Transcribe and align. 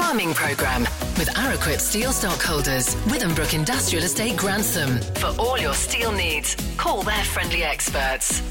Farming 0.00 0.32
Programme 0.32 0.84
with 1.18 1.28
Araquip 1.34 1.78
Steel 1.78 2.10
Stockholders, 2.10 2.94
Withambrook 3.04 3.52
Industrial 3.52 4.02
Estate 4.02 4.34
Grantham. 4.34 4.98
For 5.16 5.38
all 5.38 5.58
your 5.58 5.74
steel 5.74 6.10
needs, 6.10 6.56
call 6.78 7.02
their 7.02 7.22
friendly 7.22 7.62
experts. 7.62 8.42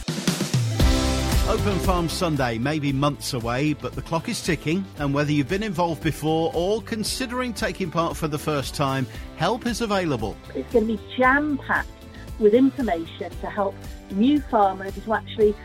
Open 1.49 1.79
Farm 1.79 2.07
Sunday 2.07 2.59
may 2.59 2.77
be 2.77 2.93
months 2.93 3.33
away, 3.33 3.73
but 3.73 3.93
the 3.93 4.01
clock 4.01 4.29
is 4.29 4.43
ticking, 4.43 4.85
and 4.99 5.12
whether 5.12 5.31
you've 5.31 5.49
been 5.49 5.63
involved 5.63 6.04
before 6.04 6.51
or 6.54 6.83
considering 6.83 7.52
taking 7.52 7.90
part 7.90 8.16
for 8.16 8.28
the 8.28 8.38
first 8.38 8.76
time, 8.76 9.08
help 9.36 9.66
is 9.66 9.81
available. 9.81 10.38
It's 10.54 10.72
going 10.72 10.86
to 10.86 10.97
be 10.97 11.16
jam 11.18 11.58
packed 11.58 11.90
with 12.38 12.54
information 12.54 13.31
to 13.42 13.50
help 13.50 13.74
new 14.12 14.40
farmers 14.40 14.94
to 15.04 15.13
actually 15.13 15.56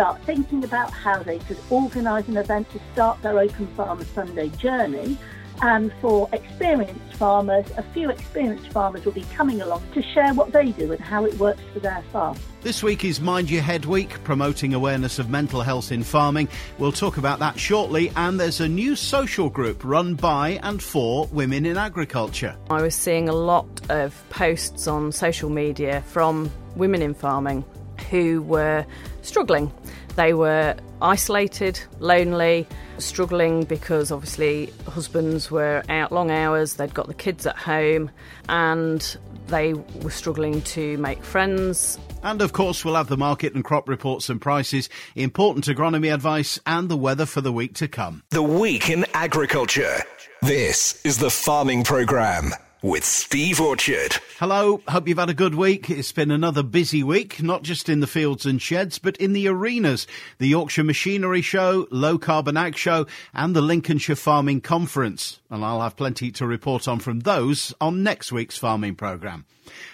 start 0.00 0.22
thinking 0.22 0.64
about 0.64 0.90
how 0.90 1.22
they 1.22 1.38
could 1.40 1.58
organise 1.68 2.26
an 2.26 2.38
event 2.38 2.66
to 2.70 2.80
start 2.94 3.20
their 3.20 3.38
Open 3.38 3.66
Farm 3.76 4.02
Sunday 4.14 4.48
journey 4.56 5.18
and 5.60 5.92
for 6.00 6.26
experienced 6.32 7.16
farmers, 7.16 7.66
a 7.76 7.82
few 7.92 8.08
experienced 8.08 8.68
farmers 8.68 9.04
will 9.04 9.12
be 9.12 9.26
coming 9.36 9.60
along 9.60 9.82
to 9.92 10.00
share 10.00 10.32
what 10.32 10.52
they 10.52 10.70
do 10.70 10.90
and 10.90 11.00
how 11.02 11.26
it 11.26 11.34
works 11.34 11.60
for 11.74 11.80
their 11.80 12.02
farm. 12.14 12.34
This 12.62 12.82
week 12.82 13.04
is 13.04 13.20
Mind 13.20 13.50
Your 13.50 13.60
Head 13.60 13.84
Week, 13.84 14.08
promoting 14.24 14.72
awareness 14.72 15.18
of 15.18 15.28
mental 15.28 15.60
health 15.60 15.92
in 15.92 16.02
farming. 16.02 16.48
We'll 16.78 16.92
talk 16.92 17.18
about 17.18 17.38
that 17.40 17.58
shortly, 17.58 18.10
and 18.16 18.40
there's 18.40 18.62
a 18.62 18.68
new 18.68 18.96
social 18.96 19.50
group 19.50 19.84
run 19.84 20.14
by 20.14 20.60
and 20.62 20.82
for 20.82 21.26
women 21.26 21.66
in 21.66 21.76
agriculture. 21.76 22.56
I 22.70 22.80
was 22.80 22.94
seeing 22.94 23.28
a 23.28 23.34
lot 23.34 23.68
of 23.90 24.14
posts 24.30 24.86
on 24.86 25.12
social 25.12 25.50
media 25.50 26.00
from 26.06 26.50
women 26.74 27.02
in 27.02 27.12
farming 27.12 27.66
who 28.08 28.40
were 28.42 28.86
struggling. 29.22 29.72
They 30.16 30.34
were 30.34 30.76
isolated, 31.00 31.80
lonely, 31.98 32.66
struggling 32.98 33.64
because 33.64 34.10
obviously 34.10 34.72
husbands 34.86 35.50
were 35.50 35.82
out 35.88 36.12
long 36.12 36.30
hours, 36.30 36.74
they'd 36.74 36.94
got 36.94 37.06
the 37.06 37.14
kids 37.14 37.46
at 37.46 37.56
home, 37.56 38.10
and 38.48 39.16
they 39.46 39.74
were 39.74 40.10
struggling 40.10 40.62
to 40.62 40.96
make 40.98 41.22
friends. 41.24 41.98
And 42.22 42.42
of 42.42 42.52
course, 42.52 42.84
we'll 42.84 42.96
have 42.96 43.08
the 43.08 43.16
market 43.16 43.54
and 43.54 43.64
crop 43.64 43.88
reports 43.88 44.28
and 44.28 44.40
prices, 44.40 44.88
important 45.14 45.66
agronomy 45.66 46.12
advice, 46.12 46.58
and 46.66 46.88
the 46.88 46.96
weather 46.96 47.26
for 47.26 47.40
the 47.40 47.52
week 47.52 47.74
to 47.74 47.88
come. 47.88 48.22
The 48.30 48.42
Week 48.42 48.90
in 48.90 49.06
Agriculture. 49.14 50.02
This 50.42 51.04
is 51.04 51.18
the 51.18 51.30
Farming 51.30 51.84
Programme 51.84 52.52
with 52.82 53.04
Steve 53.04 53.60
Orchard. 53.60 54.16
Hello, 54.38 54.80
hope 54.88 55.06
you've 55.06 55.18
had 55.18 55.28
a 55.28 55.34
good 55.34 55.54
week. 55.54 55.90
It's 55.90 56.12
been 56.12 56.30
another 56.30 56.62
busy 56.62 57.02
week, 57.02 57.42
not 57.42 57.62
just 57.62 57.88
in 57.88 58.00
the 58.00 58.06
fields 58.06 58.46
and 58.46 58.60
sheds, 58.60 58.98
but 58.98 59.16
in 59.18 59.32
the 59.32 59.48
arenas. 59.48 60.06
The 60.38 60.48
Yorkshire 60.48 60.84
Machinery 60.84 61.42
Show, 61.42 61.86
Low 61.90 62.18
Carbon 62.18 62.56
Ag 62.56 62.76
Show, 62.76 63.06
and 63.34 63.54
the 63.54 63.60
Lincolnshire 63.60 64.16
Farming 64.16 64.62
Conference. 64.62 65.40
And 65.50 65.64
I'll 65.64 65.82
have 65.82 65.96
plenty 65.96 66.30
to 66.32 66.46
report 66.46 66.88
on 66.88 67.00
from 67.00 67.20
those 67.20 67.74
on 67.80 68.02
next 68.02 68.32
week's 68.32 68.56
farming 68.56 68.94
programme. 68.94 69.44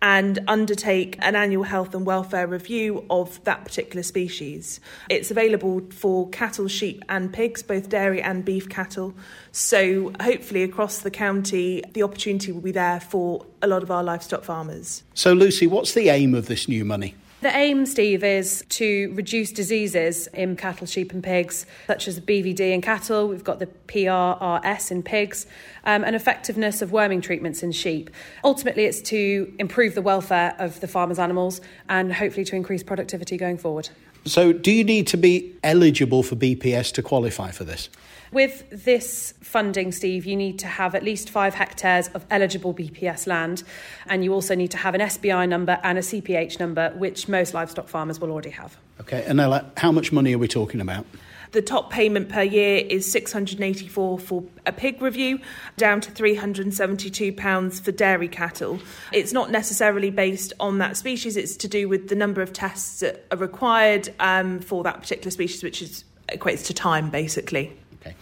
and 0.05 0.39
undertake 0.49 1.17
an 1.21 1.35
annual 1.35 1.63
health 1.63 1.95
and 1.95 2.05
welfare 2.05 2.47
review 2.47 3.07
of 3.09 3.43
that 3.45 3.65
particular 3.65 4.03
species. 4.03 4.79
It's 5.09 5.31
available 5.31 5.81
for 5.91 6.29
cattle, 6.29 6.69
sheep, 6.69 7.03
and 7.09 7.33
pigs, 7.33 7.63
both 7.63 7.89
dairy 7.89 8.21
and 8.21 8.45
beef 8.45 8.69
cattle. 8.69 9.15
So, 9.51 10.13
hopefully, 10.21 10.63
across 10.63 10.99
the 10.99 11.11
county, 11.11 11.83
the 11.95 12.03
opportunity 12.03 12.53
will 12.53 12.61
be 12.61 12.71
there 12.71 13.01
for 13.01 13.47
a 13.63 13.67
lot 13.67 13.83
of 13.83 13.91
our 13.91 14.05
livestock 14.05 14.45
farmers. 14.45 15.05
So, 15.15 15.33
Lucy, 15.33 15.67
what's 15.67 15.95
the 15.95 16.11
aim 16.11 16.35
of 16.35 16.49
this 16.49 16.69
new 16.69 16.85
money? 16.85 17.15
The 17.45 17.55
aim, 17.55 17.85
Steve, 17.85 18.25
is 18.25 18.65
to 18.71 19.13
reduce 19.13 19.53
diseases 19.53 20.29
in 20.29 20.57
cattle, 20.57 20.87
sheep, 20.87 21.13
and 21.13 21.23
pigs, 21.23 21.67
such 21.87 22.09
as 22.09 22.19
BVD 22.19 22.73
in 22.73 22.81
cattle. 22.81 23.29
We've 23.29 23.45
got 23.45 23.59
the 23.59 23.67
PRRS 23.87 24.91
in 24.91 25.03
pigs, 25.03 25.45
um, 25.85 26.05
and 26.05 26.17
effectiveness 26.17 26.81
of 26.81 26.91
worming 26.91 27.21
treatments 27.21 27.63
in 27.63 27.71
sheep. 27.71 28.09
Ultimately, 28.45 28.85
it's 28.87 29.03
to 29.11 29.55
improve 29.59 29.95
the 29.95 30.01
welfare 30.01 30.57
of 30.59 30.81
the 30.81 30.89
farmers' 30.89 31.19
animals 31.19 31.61
and 31.87 32.15
hopefully 32.15 32.47
to 32.47 32.57
increase 32.57 32.83
productivity 32.83 33.37
going 33.37 33.59
forward. 33.59 33.91
So, 34.27 34.53
do 34.53 34.73
you 34.73 34.85
need 34.85 35.07
to 35.09 35.17
be 35.19 35.53
eligible 35.63 36.23
for 36.23 36.35
BPS 36.35 36.93
to 36.95 37.03
qualify 37.03 37.51
for 37.51 37.65
this? 37.65 37.91
With 38.33 38.85
this 38.85 39.35
funding, 39.43 39.93
Steve, 39.93 40.25
you 40.25 40.35
need 40.35 40.59
to 40.61 40.67
have 40.67 40.95
at 40.95 41.05
least 41.05 41.31
five 41.31 41.55
hectares 41.55 42.09
of 42.09 42.25
eligible 42.31 42.75
BPS 42.75 43.27
land, 43.27 43.63
and 44.07 44.25
you 44.25 44.33
also 44.33 44.55
need 44.55 44.71
to 44.73 44.79
have 44.79 44.95
an 44.95 45.03
SBI 45.03 45.49
number 45.49 45.79
and 45.85 45.99
a 45.99 46.01
CPH 46.01 46.59
number, 46.59 46.91
which 46.97 47.29
most 47.29 47.55
livestock 47.55 47.87
farmers 47.87 48.19
will 48.19 48.31
already 48.31 48.51
have. 48.51 48.77
Okay, 49.01 49.25
and 49.27 49.39
Ella, 49.41 49.71
how 49.77 49.93
much 49.93 50.11
money 50.11 50.35
are 50.35 50.39
we 50.39 50.49
talking 50.49 50.81
about? 50.81 51.07
The 51.55 51.63
top 51.63 51.89
payment 51.89 52.31
per 52.31 52.43
year 52.43 52.85
is 52.85 53.11
684 53.13 54.19
for 54.19 54.43
a 54.67 54.73
pig 54.73 55.01
review, 55.01 55.39
down 55.77 56.01
to 56.01 56.11
372 56.11 57.33
pounds 57.33 57.79
for 57.79 57.93
dairy 57.93 58.27
cattle. 58.27 58.81
It's 59.13 59.33
not 59.33 59.53
necessarily 59.53 60.11
based 60.11 60.53
on 60.59 60.79
that 60.79 60.97
species; 60.97 61.37
it's 61.37 61.57
to 61.59 61.69
do 61.69 61.89
with 61.89 62.09
the 62.09 62.17
number 62.17 62.43
of 62.43 62.53
tests 62.53 62.99
that 63.01 63.25
are 63.31 63.39
required 63.39 64.13
um, 64.19 64.59
for 64.59 64.83
that 64.83 65.01
particular 65.01 65.31
species, 65.31 65.63
which 65.63 65.81
is 65.81 66.03
equates 66.29 66.67
to 66.67 66.75
time, 66.75 67.09
basically. 67.09 67.73
Okay. 68.01 68.17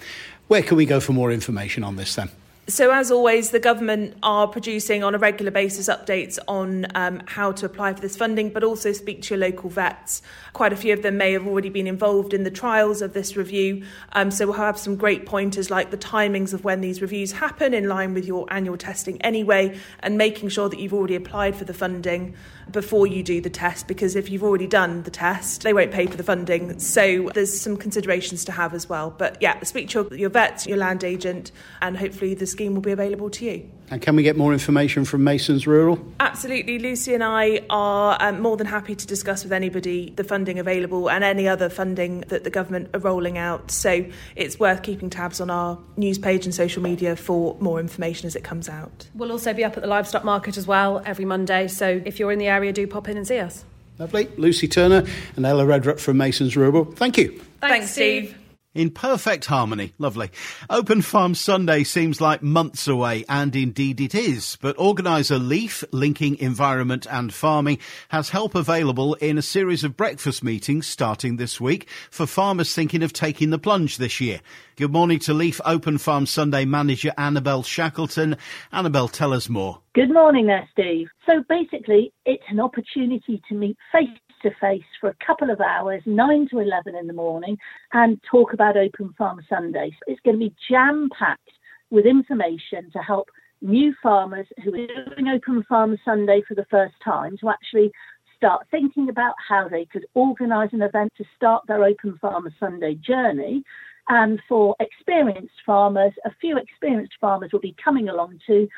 Where 0.48 0.62
can 0.62 0.76
we 0.76 0.84
go 0.84 1.00
for 1.00 1.14
more 1.14 1.32
information 1.32 1.84
on 1.84 1.96
this 1.96 2.14
then? 2.14 2.28
So, 2.68 2.92
as 2.92 3.10
always, 3.10 3.50
the 3.50 3.58
government 3.58 4.16
are 4.22 4.46
producing 4.46 5.02
on 5.02 5.16
a 5.16 5.18
regular 5.18 5.50
basis 5.50 5.88
updates 5.88 6.38
on 6.46 6.86
um, 6.94 7.20
how 7.26 7.50
to 7.50 7.66
apply 7.66 7.92
for 7.92 8.00
this 8.00 8.16
funding, 8.16 8.50
but 8.50 8.62
also 8.62 8.92
speak 8.92 9.22
to 9.22 9.34
your 9.34 9.40
local 9.40 9.68
vets. 9.68 10.22
Quite 10.52 10.72
a 10.72 10.76
few 10.76 10.92
of 10.92 11.02
them 11.02 11.16
may 11.16 11.32
have 11.32 11.44
already 11.44 11.70
been 11.70 11.88
involved 11.88 12.32
in 12.32 12.44
the 12.44 12.52
trials 12.52 13.02
of 13.02 13.14
this 13.14 13.36
review. 13.36 13.84
Um, 14.12 14.30
so, 14.30 14.46
we'll 14.46 14.54
have 14.54 14.78
some 14.78 14.94
great 14.94 15.26
pointers 15.26 15.72
like 15.72 15.90
the 15.90 15.98
timings 15.98 16.54
of 16.54 16.62
when 16.62 16.82
these 16.82 17.02
reviews 17.02 17.32
happen 17.32 17.74
in 17.74 17.88
line 17.88 18.14
with 18.14 18.26
your 18.26 18.46
annual 18.52 18.76
testing 18.76 19.20
anyway, 19.22 19.76
and 19.98 20.16
making 20.16 20.48
sure 20.48 20.68
that 20.68 20.78
you've 20.78 20.94
already 20.94 21.16
applied 21.16 21.56
for 21.56 21.64
the 21.64 21.74
funding 21.74 22.36
before 22.70 23.06
you 23.06 23.22
do 23.22 23.40
the 23.40 23.50
test, 23.50 23.88
because 23.88 24.16
if 24.16 24.30
you've 24.30 24.44
already 24.44 24.66
done 24.66 25.02
the 25.02 25.10
test, 25.10 25.62
they 25.62 25.72
won't 25.72 25.92
pay 25.92 26.06
for 26.06 26.16
the 26.16 26.22
funding. 26.22 26.78
So, 26.78 27.30
there's 27.34 27.60
some 27.60 27.76
considerations 27.76 28.44
to 28.46 28.52
have 28.52 28.74
as 28.74 28.88
well. 28.88 29.10
But 29.10 29.38
yeah, 29.40 29.62
speak 29.62 29.90
to 29.90 30.02
your, 30.02 30.14
your 30.14 30.30
vets, 30.30 30.66
your 30.66 30.78
land 30.78 31.04
agent, 31.04 31.52
and 31.80 31.96
hopefully 31.96 32.34
the 32.34 32.46
scheme 32.46 32.74
will 32.74 32.82
be 32.82 32.92
available 32.92 33.30
to 33.30 33.44
you. 33.44 33.70
And 33.92 34.00
can 34.00 34.16
we 34.16 34.22
get 34.22 34.38
more 34.38 34.54
information 34.54 35.04
from 35.04 35.22
Masons 35.22 35.66
Rural? 35.66 36.02
Absolutely. 36.18 36.78
Lucy 36.78 37.12
and 37.12 37.22
I 37.22 37.60
are 37.68 38.16
um, 38.20 38.40
more 38.40 38.56
than 38.56 38.66
happy 38.66 38.94
to 38.94 39.06
discuss 39.06 39.44
with 39.44 39.52
anybody 39.52 40.14
the 40.16 40.24
funding 40.24 40.58
available 40.58 41.10
and 41.10 41.22
any 41.22 41.46
other 41.46 41.68
funding 41.68 42.20
that 42.28 42.42
the 42.42 42.48
government 42.48 42.88
are 42.94 43.00
rolling 43.00 43.36
out. 43.36 43.70
So 43.70 44.06
it's 44.34 44.58
worth 44.58 44.82
keeping 44.82 45.10
tabs 45.10 45.42
on 45.42 45.50
our 45.50 45.78
news 45.98 46.16
page 46.16 46.46
and 46.46 46.54
social 46.54 46.82
media 46.82 47.16
for 47.16 47.54
more 47.60 47.80
information 47.80 48.26
as 48.26 48.34
it 48.34 48.44
comes 48.44 48.66
out. 48.66 49.10
We'll 49.14 49.30
also 49.30 49.52
be 49.52 49.62
up 49.62 49.76
at 49.76 49.82
the 49.82 49.88
livestock 49.90 50.24
market 50.24 50.56
as 50.56 50.66
well 50.66 51.02
every 51.04 51.26
Monday. 51.26 51.68
So 51.68 52.00
if 52.06 52.18
you're 52.18 52.32
in 52.32 52.38
the 52.38 52.48
area, 52.52 52.72
do 52.72 52.86
pop 52.86 53.08
in 53.08 53.16
and 53.16 53.26
see 53.26 53.38
us. 53.38 53.64
Lovely. 53.98 54.28
Lucy 54.36 54.68
Turner 54.68 55.04
and 55.36 55.44
Ella 55.44 55.64
Redrup 55.64 56.00
from 56.00 56.16
Masons 56.16 56.56
Rural. 56.56 56.84
Thank 56.84 57.18
you. 57.18 57.28
Thanks, 57.60 57.60
Thanks 57.60 57.90
Steve. 57.92 58.41
In 58.74 58.88
perfect 58.90 59.44
harmony. 59.44 59.92
Lovely. 59.98 60.30
Open 60.70 61.02
Farm 61.02 61.34
Sunday 61.34 61.84
seems 61.84 62.22
like 62.22 62.42
months 62.42 62.88
away, 62.88 63.22
and 63.28 63.54
indeed 63.54 64.00
it 64.00 64.14
is. 64.14 64.56
But 64.62 64.78
organiser 64.78 65.38
Leaf, 65.38 65.84
linking 65.92 66.38
environment 66.38 67.06
and 67.10 67.34
farming, 67.34 67.80
has 68.08 68.30
help 68.30 68.54
available 68.54 69.12
in 69.16 69.36
a 69.36 69.42
series 69.42 69.84
of 69.84 69.94
breakfast 69.94 70.42
meetings 70.42 70.86
starting 70.86 71.36
this 71.36 71.60
week 71.60 71.86
for 72.10 72.26
farmers 72.26 72.74
thinking 72.74 73.02
of 73.02 73.12
taking 73.12 73.50
the 73.50 73.58
plunge 73.58 73.98
this 73.98 74.22
year. 74.22 74.40
Good 74.76 74.90
morning 74.90 75.18
to 75.20 75.34
Leaf 75.34 75.60
Open 75.66 75.98
Farm 75.98 76.24
Sunday 76.24 76.64
manager 76.64 77.12
Annabelle 77.18 77.62
Shackleton. 77.62 78.38
Annabelle, 78.72 79.08
tell 79.08 79.34
us 79.34 79.50
more. 79.50 79.82
Good 79.94 80.10
morning 80.10 80.46
there, 80.46 80.66
Steve. 80.72 81.08
So 81.28 81.44
basically, 81.46 82.14
it's 82.24 82.42
an 82.48 82.58
opportunity 82.58 83.42
to 83.50 83.54
meet 83.54 83.76
face 83.92 84.08
to 84.42 84.50
face 84.60 84.84
for 85.00 85.10
a 85.10 85.26
couple 85.26 85.50
of 85.50 85.60
hours, 85.60 86.02
9 86.06 86.48
to 86.50 86.58
11 86.60 86.94
in 86.94 87.06
the 87.06 87.12
morning, 87.12 87.56
and 87.92 88.20
talk 88.30 88.52
about 88.52 88.76
Open 88.76 89.14
Farm 89.16 89.40
Sunday. 89.48 89.90
It's 90.06 90.20
going 90.20 90.38
to 90.38 90.46
be 90.46 90.54
jam 90.68 91.08
packed 91.18 91.50
with 91.90 92.06
information 92.06 92.90
to 92.92 92.98
help 92.98 93.28
new 93.60 93.94
farmers 94.02 94.46
who 94.64 94.74
are 94.74 94.86
doing 95.14 95.28
Open 95.28 95.64
Farm 95.68 95.96
Sunday 96.04 96.42
for 96.46 96.54
the 96.54 96.66
first 96.70 96.94
time 97.04 97.36
to 97.38 97.48
actually 97.48 97.92
start 98.36 98.66
thinking 98.70 99.08
about 99.08 99.34
how 99.48 99.68
they 99.68 99.84
could 99.84 100.04
organise 100.14 100.70
an 100.72 100.82
event 100.82 101.12
to 101.16 101.24
start 101.36 101.62
their 101.68 101.84
Open 101.84 102.18
Farm 102.20 102.52
Sunday 102.58 102.94
journey. 102.94 103.62
And 104.08 104.42
for 104.48 104.74
experienced 104.80 105.54
farmers, 105.64 106.12
a 106.24 106.30
few 106.40 106.58
experienced 106.58 107.14
farmers 107.20 107.50
will 107.52 107.60
be 107.60 107.76
coming 107.82 108.08
along 108.08 108.40
to 108.48 108.68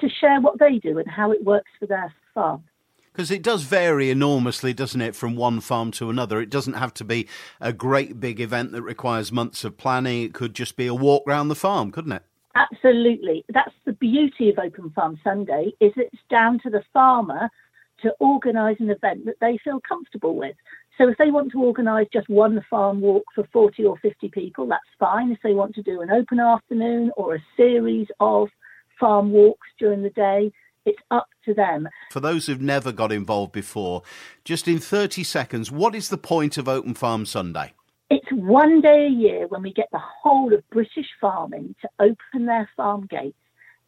to 0.00 0.08
share 0.20 0.40
what 0.40 0.58
they 0.58 0.78
do 0.78 0.98
and 0.98 1.08
how 1.08 1.30
it 1.30 1.44
works 1.44 1.70
for 1.78 1.86
their 1.86 2.12
farm. 2.34 2.64
Because 3.14 3.30
it 3.30 3.44
does 3.44 3.62
vary 3.62 4.10
enormously, 4.10 4.74
doesn't 4.74 5.00
it, 5.00 5.14
from 5.14 5.36
one 5.36 5.60
farm 5.60 5.92
to 5.92 6.10
another? 6.10 6.40
It 6.40 6.50
doesn't 6.50 6.72
have 6.72 6.92
to 6.94 7.04
be 7.04 7.28
a 7.60 7.72
great 7.72 8.18
big 8.18 8.40
event 8.40 8.72
that 8.72 8.82
requires 8.82 9.30
months 9.30 9.62
of 9.62 9.76
planning. 9.76 10.24
It 10.24 10.34
could 10.34 10.52
just 10.52 10.76
be 10.76 10.88
a 10.88 10.94
walk 10.94 11.22
round 11.24 11.48
the 11.48 11.54
farm, 11.54 11.92
couldn't 11.92 12.10
it? 12.10 12.24
Absolutely. 12.56 13.44
That's 13.48 13.74
the 13.84 13.92
beauty 13.92 14.50
of 14.50 14.58
Open 14.58 14.90
Farm 14.90 15.20
Sunday 15.22 15.72
is 15.78 15.92
it's 15.96 16.18
down 16.28 16.58
to 16.64 16.70
the 16.70 16.82
farmer 16.92 17.48
to 18.02 18.10
organise 18.18 18.78
an 18.80 18.90
event 18.90 19.26
that 19.26 19.38
they 19.40 19.58
feel 19.62 19.80
comfortable 19.88 20.34
with. 20.34 20.56
So 20.98 21.08
if 21.08 21.16
they 21.16 21.30
want 21.30 21.52
to 21.52 21.62
organise 21.62 22.08
just 22.12 22.28
one 22.28 22.64
farm 22.68 23.00
walk 23.00 23.26
for 23.32 23.46
40 23.52 23.84
or 23.84 23.96
50 23.98 24.28
people, 24.30 24.66
that's 24.66 24.82
fine. 24.98 25.30
If 25.30 25.38
they 25.44 25.54
want 25.54 25.76
to 25.76 25.82
do 25.84 26.00
an 26.00 26.10
open 26.10 26.40
afternoon 26.40 27.12
or 27.16 27.36
a 27.36 27.44
series 27.56 28.08
of 28.18 28.48
farm 28.98 29.30
walks 29.30 29.68
during 29.78 30.02
the 30.02 30.10
day, 30.10 30.52
it's 30.84 31.00
up 31.10 31.28
to 31.44 31.54
them. 31.54 31.88
For 32.10 32.20
those 32.20 32.46
who've 32.46 32.60
never 32.60 32.92
got 32.92 33.12
involved 33.12 33.52
before, 33.52 34.02
just 34.44 34.68
in 34.68 34.78
30 34.78 35.24
seconds, 35.24 35.70
what 35.70 35.94
is 35.94 36.08
the 36.08 36.18
point 36.18 36.58
of 36.58 36.68
Open 36.68 36.94
Farm 36.94 37.26
Sunday? 37.26 37.72
It's 38.10 38.30
one 38.30 38.80
day 38.80 39.06
a 39.06 39.10
year 39.10 39.46
when 39.48 39.62
we 39.62 39.72
get 39.72 39.88
the 39.90 39.98
whole 40.22 40.52
of 40.52 40.68
British 40.70 41.08
farming 41.20 41.74
to 41.80 41.88
open 41.98 42.46
their 42.46 42.68
farm 42.76 43.06
gates 43.10 43.36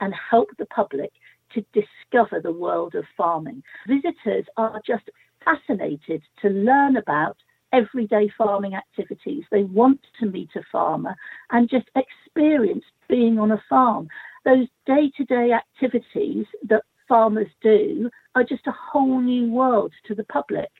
and 0.01 0.15
help 0.31 0.49
the 0.59 0.67
public 0.67 1.13
to 1.55 1.65
discover 1.73 2.41
the 2.41 2.53
world 2.53 2.95
of 2.95 3.05
farming. 3.17 3.63
Visitors 3.87 4.47
are 4.57 4.81
just 4.87 5.09
fascinated 5.45 6.23
to 6.43 6.49
learn 6.49 6.97
about 6.97 7.37
everyday 7.73 8.29
farming 8.37 8.75
activities. 8.75 9.45
They 9.51 9.65
want 9.65 10.01
to 10.21 10.27
meet 10.27 10.51
a 10.57 10.63
farmer 10.73 11.15
and 11.51 11.69
just 11.69 11.89
experience 11.95 12.85
being 13.09 13.39
on 13.39 13.53
a 13.53 13.63
farm. 13.69 14.09
Those 14.47 14.69
day 14.87 15.11
to 15.17 15.25
day 15.25 15.51
activities 15.53 16.47
that 16.69 16.85
farmers 17.09 17.51
do 17.63 18.09
are 18.37 18.45
just 18.45 18.67
a 18.69 18.73
whole 18.73 19.21
new 19.21 19.51
world 19.51 19.93
to 20.07 20.15
the 20.15 20.25
public. 20.25 20.71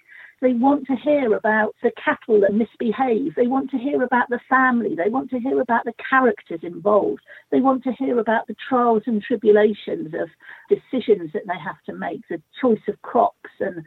They 0.41 0.53
want 0.53 0.87
to 0.87 0.95
hear 0.95 1.35
about 1.35 1.75
the 1.83 1.91
cattle 1.93 2.41
that 2.43 2.55
misbehave. 2.55 3.35
They 3.35 3.47
want 3.47 3.71
to 3.71 3.79
hear 3.79 4.03
about 4.03 4.29
the 4.29 4.39
family. 4.49 4.95
They 4.95 5.09
want 5.09 5.31
to 5.31 5.41
hear 5.41 5.61
about 5.61 5.85
the 5.85 5.95
characters 6.11 6.61
involved. 6.63 7.23
They 7.51 7.61
want 7.61 7.83
to 7.85 7.93
hear 7.93 8.19
about 8.21 8.47
the 8.47 8.55
trials 8.69 9.03
and 9.07 9.23
tribulations 9.23 10.13
of 10.15 10.29
decisions 10.69 11.33
that 11.33 11.47
they 11.47 11.59
have 11.59 11.83
to 11.87 11.95
make, 11.95 12.21
the 12.29 12.41
choice 12.61 12.87
of 12.87 13.01
crops 13.03 13.51
and 13.61 13.83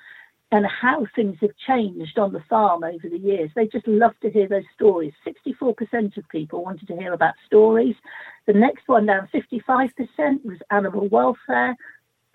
and 0.52 0.66
how 0.66 1.06
things 1.16 1.38
have 1.42 1.56
changed 1.68 2.18
on 2.18 2.34
the 2.34 2.44
farm 2.50 2.84
over 2.84 3.08
the 3.08 3.20
years. 3.20 3.52
They 3.56 3.68
just 3.68 3.88
love 3.88 4.14
to 4.22 4.32
hear 4.32 4.48
those 4.48 4.64
stories. 4.74 5.14
64% 5.28 6.18
of 6.18 6.28
people 6.30 6.64
wanted 6.64 6.88
to 6.88 6.98
hear 6.98 7.14
about 7.14 7.36
stories. 7.46 7.96
The 8.48 8.54
next 8.54 8.88
one 8.88 9.06
down, 9.06 9.30
55%, 9.34 9.92
was 10.44 10.58
animal 10.72 11.08
welfare. 11.10 11.76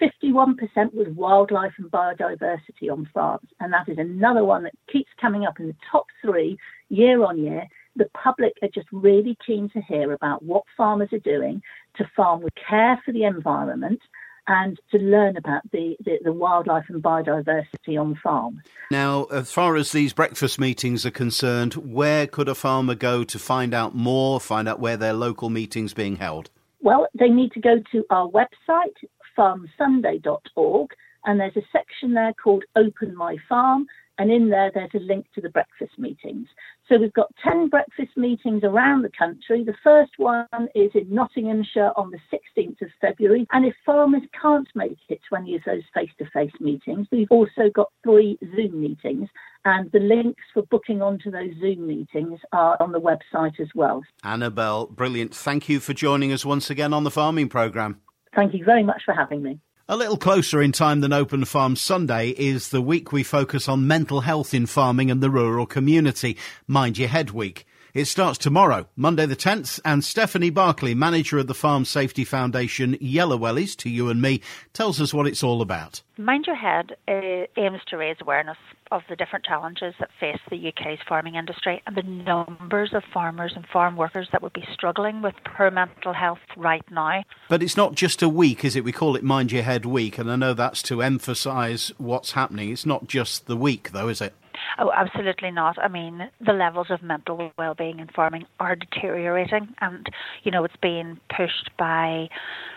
51% 0.01 0.57
was 0.95 1.09
wildlife 1.09 1.73
and 1.79 1.91
biodiversity 1.91 2.91
on 2.91 3.09
farms. 3.13 3.49
And 3.61 3.73
that 3.73 3.89
is 3.89 3.99
another 3.99 4.45
one 4.45 4.65
that 4.65 4.75
keeps 4.91 5.11
coming 5.21 5.45
up 5.45 5.59
in 5.59 5.69
the 5.69 5.77
top 5.91 6.07
three 6.23 6.57
year 6.89 7.25
on 7.25 7.39
year. 7.39 7.67
The 7.97 8.09
public 8.15 8.55
are 8.63 8.69
just 8.69 8.89
really 8.93 9.37
keen 9.45 9.71
to 9.71 9.81
hear 9.81 10.13
about 10.13 10.43
what 10.43 10.65
farmers 10.77 11.13
are 11.13 11.19
doing 11.21 11.63
to 11.97 12.11
farm 12.17 12.43
with 12.43 12.55
care 12.55 13.01
for 13.05 13.13
the 13.13 13.25
environment 13.25 14.01
and 14.47 14.79
to 14.91 14.99
learn 14.99 15.37
about 15.37 15.63
the, 15.73 15.97
the, 16.05 16.19
the, 16.23 16.33
wildlife 16.33 16.85
and 16.89 17.03
biodiversity 17.03 17.99
on 17.99 18.15
farms. 18.23 18.61
Now, 18.91 19.25
as 19.25 19.51
far 19.51 19.77
as 19.77 19.93
these 19.93 20.13
breakfast 20.13 20.61
meetings 20.61 21.07
are 21.07 21.11
concerned, 21.11 21.75
where 21.75 22.27
could 22.27 22.49
a 22.49 22.55
farmer 22.55 22.95
go 22.95 23.25
to 23.25 23.39
find 23.39 23.73
out 23.73 23.95
more, 23.95 24.41
find 24.41 24.69
out 24.69 24.81
where 24.81 24.97
their 24.97 25.15
local 25.15 25.49
meeting's 25.49 25.95
being 25.95 26.17
held? 26.17 26.51
Well, 26.83 27.07
they 27.19 27.29
need 27.29 27.53
to 27.53 27.61
go 27.61 27.83
to 27.93 28.05
our 28.11 28.29
website, 28.29 29.09
farmsunday.org, 29.39 30.91
and 31.25 31.41
there's 31.41 31.57
a 31.57 31.63
section 31.73 32.13
there 32.13 32.35
called 32.35 32.65
Open 32.77 33.17
My 33.17 33.37
Farm, 33.49 33.87
and 34.19 34.31
in 34.31 34.51
there 34.51 34.71
there's 34.73 34.91
a 34.95 34.99
link 34.99 35.27
to 35.35 35.41
the 35.41 35.49
breakfast 35.49 35.99
meetings. 35.99 36.49
So 36.89 36.99
we've 36.99 37.13
got 37.15 37.31
10 37.43 37.69
breakfast 37.69 38.15
meetings 38.17 38.63
around 38.63 39.03
the 39.03 39.11
country. 39.17 39.65
The 39.65 39.75
first 39.83 40.13
one 40.19 40.47
is 40.75 40.91
in 40.95 41.07
Nottinghamshire 41.09 41.93
on 41.97 42.11
the 42.11 42.19
16th 42.31 42.83
of 42.83 42.89
February. 43.01 43.47
And 43.53 43.65
if 43.65 43.75
farmers 43.87 44.23
can't 44.41 44.69
make 44.75 44.99
it 45.09 45.21
to 45.29 45.37
any 45.37 45.55
of 45.57 45.63
those 45.65 45.83
face 45.95 46.11
to 46.19 46.27
face 46.27 46.53
meetings, 46.61 47.07
we've 47.11 47.31
also 47.31 47.71
got 47.75 47.91
three 48.03 48.39
Zoom 48.55 48.83
meetings. 48.83 49.31
And 49.65 49.91
the 49.93 50.01
links 50.01 50.43
for 50.53 50.63
booking 50.65 51.01
onto 51.01 51.31
those 51.31 51.55
Zoom 51.59 51.87
meetings 51.87 52.39
are 52.53 52.77
on 52.81 52.93
the 52.93 53.01
website 53.01 53.59
as 53.61 53.69
well. 53.75 54.03
Annabelle, 54.23 54.87
brilliant. 54.87 55.35
Thank 55.35 55.71
you 55.71 55.81
for 55.81 55.95
joining 55.95 56.33
us 56.33 56.45
once 56.45 56.69
again 56.69 56.93
on 56.93 57.05
the 57.05 57.11
farming 57.11 57.49
programme. 57.49 58.01
Thank 58.37 58.53
you 58.53 58.63
very 58.63 58.83
much 58.83 59.03
for 59.07 59.15
having 59.15 59.43
me. 59.43 59.59
A 59.87 59.99
little 59.99 60.17
closer 60.17 60.63
in 60.63 60.73
time 60.73 61.03
than 61.03 61.13
Open 61.13 61.45
Farm 61.45 61.77
Sunday 61.77 62.31
is 62.31 62.71
the 62.71 62.81
week 62.81 63.13
we 63.13 63.23
focus 63.23 63.69
on 63.69 63.87
mental 63.87 64.23
health 64.23 64.55
in 64.55 64.65
farming 64.65 65.11
and 65.11 65.23
the 65.23 65.29
rural 65.29 65.67
community, 65.67 66.39
Mind 66.67 66.97
Your 66.97 67.11
Head 67.11 67.33
Week. 67.33 67.67
It 67.95 68.07
starts 68.07 68.39
tomorrow, 68.39 68.89
Monday 68.97 69.25
the 69.25 69.37
10th, 69.37 69.79
and 69.85 70.03
Stephanie 70.03 70.51
Berkeley, 70.51 70.97
manager 70.97 71.39
of 71.39 71.47
the 71.47 71.55
Farm 71.55 71.85
Safety 71.85 72.25
Foundation 72.25 72.97
Yellow 73.01 73.39
Wellies, 73.39 73.77
to 73.77 73.89
you 73.89 74.09
and 74.09 74.21
me, 74.21 74.41
tells 74.73 75.01
us 75.01 75.15
what 75.15 75.29
it's 75.29 75.45
all 75.45 75.63
about. 75.63 76.03
Mind 76.19 76.47
Your 76.49 76.57
Head 76.57 76.97
uh, 77.07 77.47
aims 77.57 77.83
to 77.87 77.97
raise 77.97 78.17
awareness 78.21 78.57
of 78.91 79.03
the 79.09 79.15
different 79.15 79.45
challenges 79.45 79.95
that 80.01 80.11
face 80.19 80.41
the 80.51 80.71
UK's 80.71 80.99
farming 81.09 81.37
industry 81.37 81.85
and 81.87 81.97
the 81.97 82.03
numbers 82.03 82.91
of 82.95 83.05
farmers 83.13 83.53
and 83.55 83.65
farm 83.73 83.95
workers 83.95 84.27
that 84.33 84.43
would 84.43 84.55
be 84.55 84.67
struggling 84.73 85.23
with 85.23 85.37
poor 85.45 85.71
mental 85.71 86.13
health 86.13 86.41
right 86.57 86.85
now. 86.91 87.23
But 87.49 87.63
it's 87.63 87.77
not 87.77 87.95
just 87.95 88.23
a 88.23 88.29
week, 88.29 88.65
is 88.65 88.75
it? 88.75 88.83
We 88.83 88.91
call 88.91 89.15
it 89.15 89.23
Mind 89.23 89.53
Your 89.53 89.63
Head 89.63 89.87
Week, 89.87 90.19
and 90.19 90.33
I 90.33 90.35
know 90.35 90.53
that's 90.53 90.83
to 90.83 91.01
emphasise 91.01 91.93
what's 91.99 92.33
happening. 92.33 92.73
It's 92.73 92.87
not 92.87 93.07
just 93.07 93.47
the 93.47 93.57
week, 93.57 93.93
though, 93.93 94.09
is 94.09 94.21
it? 94.21 94.35
Oh, 94.79 94.91
absolutely 94.95 95.51
not. 95.51 95.79
I 95.79 95.89
mean, 95.89 96.31
the 96.45 96.53
levels 96.53 96.89
of 96.91 97.03
mental 97.03 97.53
well-being 97.59 97.99
in 98.01 98.09
farming 98.09 98.45
are 98.61 98.77
deteriorating, 98.77 99.75
and 99.81 100.07
you 100.43 100.51
know 100.51 100.65
it's 100.65 100.75
being 100.81 101.19
pushed 101.35 101.71
by 101.79 102.29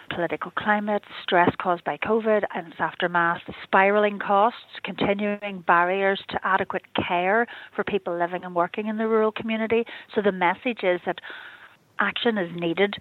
political 0.10 0.52
climate, 0.52 1.04
stress 1.24 1.50
caused 1.60 1.84
by 1.84 1.98
COVID 1.98 2.44
and 2.56 2.68
its 2.68 2.78
aftermath, 2.80 3.42
spiraling 3.64 4.20
costs, 4.20 4.80
continuing 4.84 5.64
barriers 5.68 6.22
to 6.30 6.40
adequate 6.44 6.84
care 6.96 7.46
for 7.76 7.84
people 7.84 8.18
living 8.18 8.44
and 8.44 8.56
working 8.56 8.88
in 8.88 8.98
the 8.98 9.08
rural 9.08 9.32
community. 9.32 9.84
So 10.16 10.22
the 10.22 10.32
message 10.32 10.84
is 10.84 11.02
that 11.06 11.20
action 12.00 12.38
is 12.38 12.50
needed 12.56 12.96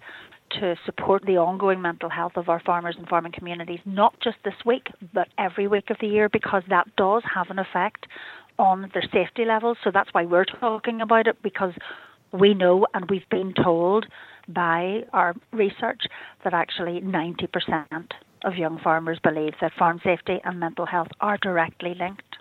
to 0.59 0.75
support 0.85 1.23
the 1.25 1.37
ongoing 1.37 1.81
mental 1.81 2.09
health 2.09 2.33
of 2.35 2.49
our 2.49 2.61
farmers 2.65 2.95
and 2.97 3.07
farming 3.07 3.33
communities, 3.33 3.79
not 3.85 4.17
just 4.21 4.37
this 4.45 4.53
week, 4.65 4.87
but 5.13 5.27
every 5.37 5.67
week 5.67 5.89
of 5.89 5.97
the 5.99 6.07
year, 6.07 6.29
because 6.29 6.63
that 6.69 6.87
does 6.95 7.23
have 7.33 7.49
an 7.49 7.59
effect 7.59 8.07
on 8.59 8.89
their 8.93 9.07
safety 9.11 9.45
levels. 9.45 9.77
So 9.83 9.91
that's 9.91 10.13
why 10.13 10.25
we're 10.25 10.45
talking 10.45 11.01
about 11.01 11.27
it 11.27 11.41
because 11.41 11.73
we 12.31 12.53
know 12.53 12.85
and 12.93 13.09
we've 13.09 13.29
been 13.29 13.53
told 13.53 14.05
by 14.47 15.03
our 15.13 15.35
research 15.51 16.03
that 16.43 16.53
actually 16.53 17.01
90% 17.01 18.11
of 18.43 18.55
young 18.55 18.79
farmers 18.79 19.19
believe 19.19 19.53
that 19.61 19.73
farm 19.73 19.99
safety 20.03 20.39
and 20.43 20.59
mental 20.59 20.85
health 20.85 21.09
are 21.19 21.37
directly 21.37 21.93
linked. 21.95 22.37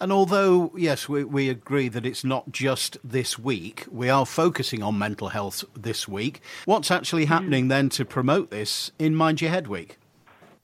And 0.00 0.12
although, 0.12 0.72
yes, 0.74 1.10
we, 1.10 1.24
we 1.24 1.50
agree 1.50 1.88
that 1.88 2.06
it's 2.06 2.24
not 2.24 2.50
just 2.50 2.96
this 3.04 3.38
week, 3.38 3.86
we 3.90 4.08
are 4.08 4.24
focusing 4.24 4.82
on 4.82 4.98
mental 4.98 5.28
health 5.28 5.62
this 5.76 6.08
week. 6.08 6.40
What's 6.64 6.90
actually 6.90 7.24
mm-hmm. 7.24 7.32
happening 7.34 7.64
mm. 7.66 7.68
then 7.68 7.88
to 7.90 8.06
promote 8.06 8.50
this 8.50 8.92
in 8.98 9.14
Mind 9.14 9.42
Your 9.42 9.50
Head 9.50 9.66
Week? 9.66 9.98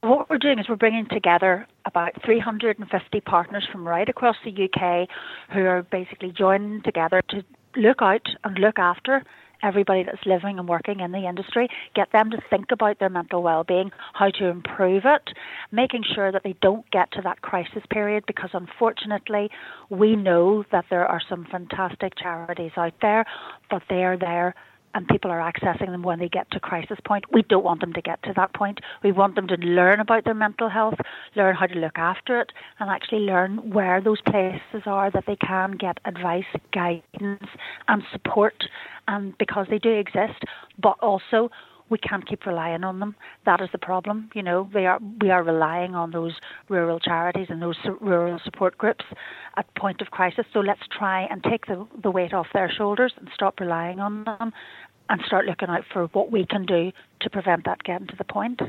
What 0.07 0.31
we're 0.31 0.39
doing 0.39 0.59
is 0.59 0.69
we're 0.69 0.77
bringing 0.77 1.07
together 1.07 1.67
about 1.85 2.13
350 2.25 3.21
partners 3.21 3.67
from 3.71 3.87
right 3.87 4.09
across 4.09 4.37
the 4.45 4.51
UK 4.51 5.09
who 5.53 5.65
are 5.65 5.83
basically 5.83 6.33
joining 6.33 6.83
together 6.83 7.21
to 7.29 7.45
look 7.77 8.01
out 8.01 8.27
and 8.45 8.59
look 8.59 8.79
after 8.79 9.23
everybody 9.63 10.03
that's 10.03 10.25
living 10.27 10.59
and 10.59 10.69
working 10.69 11.01
in 11.01 11.13
the 11.13 11.27
industry, 11.27 11.69
get 11.95 12.13
them 12.13 12.31
to 12.31 12.39
think 12.51 12.67
about 12.71 12.99
their 12.99 13.09
mental 13.09 13.43
well-being, 13.43 13.91
how 14.13 14.29
to 14.31 14.47
improve 14.47 15.03
it, 15.07 15.31
making 15.73 16.05
sure 16.15 16.31
that 16.31 16.43
they 16.45 16.55
don't 16.61 16.89
get 16.91 17.11
to 17.13 17.23
that 17.23 17.41
crisis 17.41 17.83
period 17.91 18.25
because 18.27 18.51
unfortunately 18.53 19.51
we 19.89 20.15
know 20.15 20.65
that 20.73 20.85
there 20.91 21.07
are 21.07 21.21
some 21.29 21.47
fantastic 21.51 22.13
charities 22.17 22.73
out 22.77 22.95
there, 23.01 23.25
but 23.71 23.83
they 23.89 24.05
are 24.05 24.19
there 24.19 24.55
and 24.97 25.07
people 25.09 25.31
are 25.31 25.53
accessing 25.53 25.91
them 25.91 26.03
when 26.03 26.19
they 26.19 26.29
get 26.29 26.51
to 26.51 26.59
crisis 26.59 26.97
point. 27.05 27.25
We 27.31 27.43
don't 27.43 27.63
want 27.63 27.83
them 27.83 27.93
to 27.93 28.01
get 28.01 28.23
to 28.23 28.33
that 28.35 28.55
point. 28.55 28.81
We 29.05 29.13
want 29.13 29.35
them 29.35 29.47
to 29.49 29.57
learn 29.57 30.01
about 30.01 30.25
their 30.25 30.33
mental 30.33 30.71
health, 30.71 30.99
learn 31.35 31.55
how 31.55 31.67
to 31.67 31.79
look 31.79 31.99
after 31.99 32.41
it, 32.41 32.51
and 32.81 32.89
actually 32.89 33.21
learn 33.21 33.71
where 33.71 34.01
those 34.01 34.23
places 34.23 34.85
are 34.87 35.11
that 35.11 35.25
they 35.27 35.37
can 35.37 35.73
get 35.73 35.99
advice, 36.07 36.47
guidance, 36.73 37.47
and 37.89 38.03
support, 38.11 38.65
and 39.07 39.37
because 39.37 39.67
they 39.69 39.79
do 39.79 39.91
exist, 39.91 40.43
but 40.81 40.97
also 41.03 41.51
we 41.89 41.99
can't 41.99 42.27
keep 42.27 42.47
relying 42.47 42.85
on 42.85 42.99
them. 42.99 43.15
That 43.45 43.61
is 43.61 43.69
the 43.73 43.79
problem. 43.79 44.31
You 44.35 44.43
know, 44.43 44.69
we 44.75 44.87
are 44.87 44.99
we 45.21 45.31
are 45.31 45.43
relying 45.43 45.95
on 45.95 46.11
those 46.11 46.35
rural 46.69 46.99
charities 46.99 47.47
and 47.49 47.63
those 47.63 47.77
rural 48.01 48.41
support 48.45 48.77
groups 48.77 49.05
at 49.57 49.73
point 49.77 50.01
of 50.01 50.11
crisis. 50.11 50.45
So 50.53 50.61
let's 50.61 50.81
try 50.97 51.27
and 51.31 51.43
take 51.43 51.67
the 51.67 51.87
the 52.03 52.11
weight 52.11 52.33
off 52.33 52.47
their 52.53 52.71
shoulders 52.71 53.13
and 53.17 53.29
stop 53.35 53.61
relying 53.61 54.01
on 54.01 54.25
them, 54.25 54.53
and 55.09 55.21
start 55.27 55.47
looking 55.47 55.69
out 55.69 55.85
for 55.93 56.07
what 56.09 56.31
we 56.31 56.45
can 56.47 56.67
do 56.67 56.93
to 57.21 57.31
prevent 57.31 57.65
that 57.65 57.83
getting 57.85 58.07
to 58.09 58.17
the 58.17 58.25
point. 58.25 58.61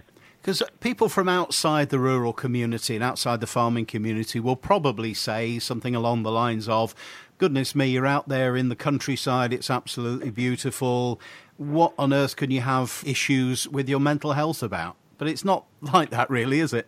Because 0.42 0.62
people 0.80 1.10
from 1.10 1.28
outside 1.28 1.90
the 1.90 2.00
rural 2.00 2.32
community 2.32 2.96
and 2.96 3.04
outside 3.04 3.42
the 3.42 3.48
farming 3.48 3.86
community 3.86 4.40
will 4.40 4.56
probably 4.56 5.14
say 5.14 5.60
something 5.60 5.96
along 5.96 6.24
the 6.24 6.32
lines 6.32 6.70
of, 6.70 6.96
goodness 7.38 7.76
me, 7.76 7.88
you're 7.88 8.06
out 8.06 8.30
there 8.30 8.56
in 8.56 8.70
the 8.70 8.76
countryside, 8.76 9.52
it's 9.52 9.70
absolutely 9.70 10.30
beautiful. 10.30 11.20
What 11.58 11.94
on 11.98 12.14
earth 12.14 12.36
can 12.36 12.52
you 12.52 12.62
have 12.62 13.04
issues 13.06 13.68
with 13.68 13.90
your 13.90 14.00
mental 14.00 14.34
health 14.34 14.62
about? 14.62 14.96
But 15.18 15.28
it's 15.28 15.44
not 15.44 15.66
like 15.82 16.12
that, 16.12 16.30
really, 16.30 16.60
is 16.60 16.74
it? 16.74 16.88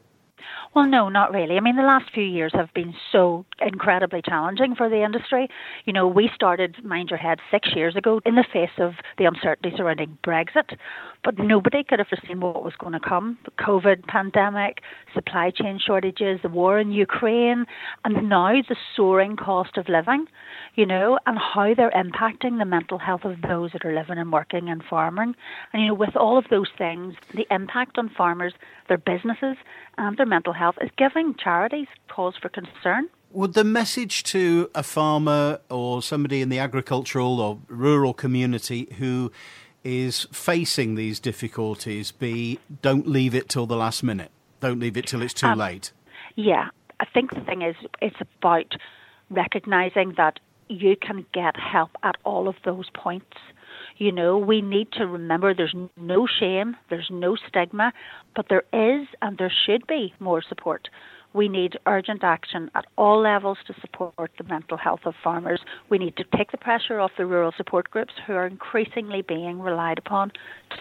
Well, 0.75 0.85
no, 0.85 1.09
not 1.09 1.31
really. 1.31 1.57
I 1.57 1.59
mean, 1.59 1.75
the 1.75 1.83
last 1.83 2.11
few 2.13 2.23
years 2.23 2.51
have 2.53 2.73
been 2.73 2.93
so 3.11 3.45
incredibly 3.59 4.21
challenging 4.21 4.75
for 4.75 4.89
the 4.89 5.03
industry. 5.03 5.47
You 5.85 5.93
know, 5.93 6.07
we 6.07 6.29
started 6.33 6.83
Mind 6.83 7.09
Your 7.09 7.19
Head 7.19 7.39
six 7.51 7.69
years 7.75 7.95
ago 7.95 8.21
in 8.25 8.35
the 8.35 8.45
face 8.51 8.69
of 8.77 8.93
the 9.17 9.25
uncertainty 9.25 9.75
surrounding 9.75 10.17
Brexit, 10.25 10.77
but 11.23 11.37
nobody 11.37 11.83
could 11.83 11.99
have 11.99 12.07
foreseen 12.07 12.39
what 12.39 12.63
was 12.63 12.75
going 12.77 12.93
to 12.93 12.99
come. 12.99 13.37
The 13.45 13.51
COVID 13.51 14.07
pandemic, 14.07 14.81
supply 15.13 15.51
chain 15.51 15.79
shortages, 15.85 16.39
the 16.41 16.49
war 16.49 16.79
in 16.79 16.91
Ukraine, 16.91 17.65
and 18.05 18.29
now 18.29 18.53
the 18.67 18.75
soaring 18.95 19.35
cost 19.35 19.77
of 19.77 19.89
living, 19.89 20.25
you 20.75 20.85
know, 20.85 21.19
and 21.25 21.37
how 21.37 21.73
they're 21.73 21.91
impacting 21.91 22.57
the 22.57 22.65
mental 22.65 22.97
health 22.97 23.25
of 23.25 23.41
those 23.41 23.71
that 23.73 23.85
are 23.85 23.93
living 23.93 24.17
and 24.17 24.31
working 24.31 24.69
and 24.69 24.83
farming. 24.89 25.35
And, 25.73 25.81
you 25.81 25.89
know, 25.89 25.93
with 25.93 26.15
all 26.15 26.37
of 26.37 26.45
those 26.49 26.69
things, 26.77 27.15
the 27.33 27.47
impact 27.51 27.97
on 27.97 28.09
farmers, 28.09 28.53
their 28.87 28.97
businesses, 28.97 29.57
and 29.97 30.17
their 30.17 30.25
mental 30.25 30.53
health 30.53 30.75
is 30.81 30.89
giving 30.97 31.35
charities 31.35 31.87
cause 32.07 32.35
for 32.41 32.49
concern. 32.49 33.09
Would 33.31 33.53
the 33.53 33.63
message 33.63 34.23
to 34.23 34.71
a 34.73 34.81
farmer 34.81 35.59
or 35.69 36.01
somebody 36.01 36.41
in 36.41 36.49
the 36.49 36.57
agricultural 36.57 37.39
or 37.39 37.59
rural 37.67 38.13
community 38.13 38.87
who 38.97 39.31
is 39.89 40.27
facing 40.31 40.95
these 40.95 41.19
difficulties 41.19 42.11
be 42.11 42.59
don't 42.81 43.07
leave 43.07 43.33
it 43.33 43.49
till 43.49 43.65
the 43.65 43.75
last 43.75 44.03
minute? 44.03 44.31
Don't 44.59 44.79
leave 44.79 44.97
it 44.97 45.07
till 45.07 45.21
it's 45.21 45.33
too 45.33 45.47
um, 45.47 45.59
late? 45.59 45.91
Yeah, 46.35 46.69
I 46.99 47.05
think 47.05 47.33
the 47.33 47.41
thing 47.41 47.61
is, 47.61 47.75
it's 48.01 48.21
about 48.21 48.75
recognizing 49.29 50.13
that 50.17 50.39
you 50.67 50.95
can 50.95 51.25
get 51.33 51.55
help 51.57 51.91
at 52.03 52.15
all 52.23 52.47
of 52.47 52.55
those 52.63 52.89
points. 52.93 53.37
You 53.97 54.11
know, 54.11 54.37
we 54.37 54.61
need 54.61 54.91
to 54.93 55.07
remember 55.07 55.53
there's 55.53 55.75
no 55.97 56.27
shame, 56.27 56.75
there's 56.89 57.09
no 57.09 57.35
stigma, 57.47 57.91
but 58.35 58.47
there 58.49 58.63
is 58.71 59.07
and 59.21 59.37
there 59.37 59.53
should 59.65 59.87
be 59.87 60.13
more 60.19 60.41
support. 60.41 60.87
We 61.33 61.47
need 61.47 61.77
urgent 61.85 62.23
action 62.23 62.71
at 62.73 62.85
all 62.97 63.21
levels 63.21 63.59
to 63.67 63.73
support 63.81 64.31
the 64.37 64.43
mental 64.45 64.77
health 64.77 65.01
of 65.05 65.13
farmers. 65.23 65.61
We 65.89 65.97
need 65.99 66.17
to 66.17 66.23
take 66.35 66.51
the 66.51 66.57
pressure 66.57 66.99
off 66.99 67.11
the 67.17 67.25
rural 67.25 67.53
support 67.55 67.91
groups 67.91 68.13
who 68.25 68.33
are 68.33 68.47
increasingly 68.47 69.21
being 69.21 69.59
relied 69.59 69.99
upon 69.99 70.31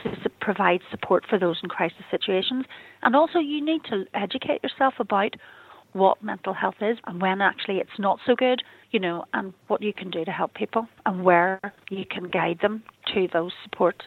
to 0.03 0.31
provide 0.41 0.81
support 0.91 1.25
for 1.29 1.39
those 1.39 1.59
in 1.63 1.69
crisis 1.69 2.05
situations. 2.11 2.65
And 3.03 3.15
also, 3.15 3.39
you 3.39 3.63
need 3.63 3.83
to 3.91 4.05
educate 4.15 4.63
yourself 4.63 4.95
about 4.99 5.35
what 5.93 6.23
mental 6.23 6.53
health 6.53 6.77
is 6.81 6.99
and 7.07 7.21
when 7.21 7.41
actually 7.41 7.79
it's 7.79 7.99
not 7.99 8.19
so 8.27 8.35
good, 8.35 8.63
you 8.91 9.01
know, 9.01 9.25
and 9.35 9.53
what 9.67 9.83
you 9.83 9.93
can 9.93 10.11
do 10.11 10.25
to 10.25 10.31
help 10.31 10.55
people 10.55 10.87
and 11.07 11.25
where 11.25 11.61
you 11.91 12.05
can 12.11 12.29
guide 12.29 12.59
them 12.63 12.83
to 13.15 13.29
those 13.33 13.53
support 13.65 14.03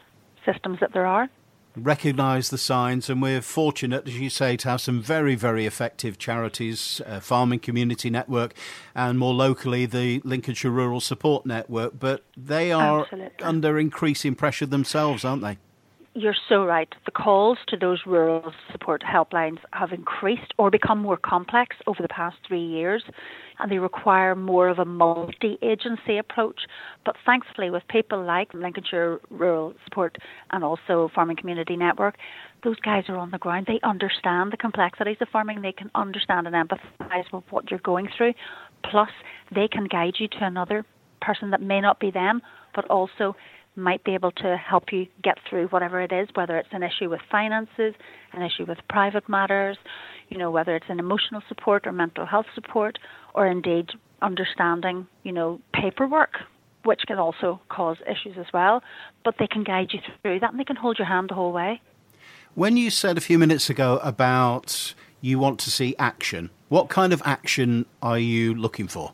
systems 0.45 0.79
that 0.79 0.91
there 0.93 1.05
are. 1.05 1.29
Recognise 1.75 2.49
the 2.49 2.57
signs, 2.57 3.09
and 3.09 3.21
we're 3.21 3.41
fortunate, 3.41 4.05
as 4.05 4.19
you 4.19 4.29
say, 4.29 4.57
to 4.57 4.69
have 4.69 4.81
some 4.81 5.01
very, 5.01 5.35
very 5.35 5.65
effective 5.65 6.17
charities, 6.17 7.01
uh, 7.07 7.21
Farming 7.21 7.59
Community 7.59 8.09
Network, 8.09 8.53
and 8.93 9.17
more 9.17 9.33
locally, 9.33 9.85
the 9.85 10.21
Lincolnshire 10.25 10.69
Rural 10.69 10.99
Support 10.99 11.45
Network. 11.45 11.97
But 11.97 12.23
they 12.35 12.73
are 12.73 13.03
Absolutely. 13.03 13.43
under 13.45 13.79
increasing 13.79 14.35
pressure 14.35 14.65
themselves, 14.65 15.23
aren't 15.23 15.43
they? 15.43 15.59
You're 16.13 16.35
so 16.49 16.65
right. 16.65 16.93
The 17.05 17.11
calls 17.11 17.57
to 17.69 17.77
those 17.77 18.01
rural 18.05 18.51
support 18.69 19.01
helplines 19.01 19.59
have 19.71 19.93
increased 19.93 20.53
or 20.57 20.69
become 20.69 20.99
more 20.99 21.15
complex 21.15 21.77
over 21.87 22.01
the 22.01 22.09
past 22.09 22.35
three 22.45 22.65
years, 22.65 23.01
and 23.61 23.71
they 23.71 23.77
require 23.77 24.35
more 24.35 24.67
of 24.67 24.79
a 24.79 24.85
multi 24.85 25.57
agency 25.61 26.17
approach. 26.17 26.61
But 27.05 27.15
thankfully, 27.25 27.69
with 27.69 27.83
people 27.87 28.23
like 28.23 28.53
Lincolnshire 28.53 29.19
Rural 29.29 29.73
Support 29.85 30.17
and 30.51 30.63
also 30.63 31.09
Farming 31.13 31.37
Community 31.37 31.77
Network, 31.77 32.15
those 32.63 32.79
guys 32.79 33.03
are 33.07 33.17
on 33.17 33.31
the 33.31 33.37
ground. 33.37 33.67
They 33.67 33.79
understand 33.83 34.51
the 34.51 34.57
complexities 34.57 35.17
of 35.21 35.29
farming, 35.29 35.61
they 35.61 35.71
can 35.71 35.91
understand 35.95 36.47
and 36.47 36.55
empathise 36.55 37.31
with 37.31 37.43
what 37.49 37.69
you're 37.69 37.79
going 37.79 38.09
through. 38.17 38.33
Plus, 38.89 39.09
they 39.53 39.67
can 39.67 39.85
guide 39.85 40.15
you 40.19 40.27
to 40.27 40.37
another 40.41 40.85
person 41.21 41.51
that 41.51 41.61
may 41.61 41.79
not 41.79 41.99
be 41.99 42.11
them, 42.11 42.41
but 42.75 42.85
also 42.89 43.35
might 43.75 44.03
be 44.03 44.13
able 44.13 44.31
to 44.31 44.57
help 44.57 44.91
you 44.91 45.07
get 45.23 45.37
through 45.49 45.67
whatever 45.67 46.01
it 46.01 46.11
is, 46.11 46.27
whether 46.33 46.57
it's 46.57 46.69
an 46.71 46.83
issue 46.83 47.09
with 47.09 47.21
finances, 47.31 47.93
an 48.33 48.41
issue 48.41 48.65
with 48.65 48.77
private 48.89 49.27
matters, 49.29 49.77
you 50.29 50.37
know, 50.37 50.51
whether 50.51 50.75
it's 50.75 50.89
an 50.89 50.99
emotional 50.99 51.41
support 51.47 51.87
or 51.87 51.91
mental 51.91 52.25
health 52.25 52.47
support, 52.53 52.99
or 53.33 53.47
indeed 53.47 53.89
understanding, 54.21 55.07
you 55.23 55.31
know, 55.31 55.59
paperwork, 55.73 56.35
which 56.83 57.01
can 57.07 57.17
also 57.17 57.59
cause 57.69 57.97
issues 58.09 58.37
as 58.37 58.47
well. 58.53 58.83
But 59.23 59.35
they 59.39 59.47
can 59.47 59.63
guide 59.63 59.89
you 59.93 59.99
through 60.21 60.41
that 60.41 60.51
and 60.51 60.59
they 60.59 60.65
can 60.65 60.75
hold 60.75 60.97
your 60.99 61.07
hand 61.07 61.29
the 61.29 61.35
whole 61.35 61.53
way. 61.53 61.81
When 62.55 62.75
you 62.75 62.89
said 62.89 63.17
a 63.17 63.21
few 63.21 63.39
minutes 63.39 63.69
ago 63.69 63.99
about 64.03 64.93
you 65.21 65.39
want 65.39 65.59
to 65.61 65.71
see 65.71 65.95
action, 65.97 66.49
what 66.67 66.89
kind 66.89 67.13
of 67.13 67.21
action 67.23 67.85
are 68.01 68.19
you 68.19 68.53
looking 68.53 68.87
for? 68.87 69.13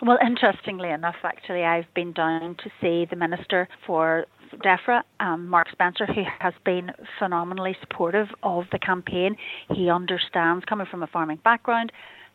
Well, 0.00 0.18
interestingly 0.24 0.90
enough, 0.90 1.16
actually, 1.24 1.64
I've 1.64 1.92
been 1.94 2.12
down 2.12 2.56
to 2.62 2.70
see 2.80 3.06
the 3.10 3.16
Minister 3.16 3.68
for 3.84 4.26
DEFRA, 4.64 5.02
um, 5.18 5.48
Mark 5.48 5.66
Spencer, 5.72 6.06
who 6.06 6.22
has 6.38 6.54
been 6.64 6.92
phenomenally 7.18 7.76
supportive 7.80 8.28
of 8.44 8.64
the 8.70 8.78
campaign. 8.78 9.36
He 9.74 9.90
understands, 9.90 10.64
coming 10.66 10.86
from 10.88 11.02
a 11.02 11.08
farming 11.08 11.40
background, 11.42 11.90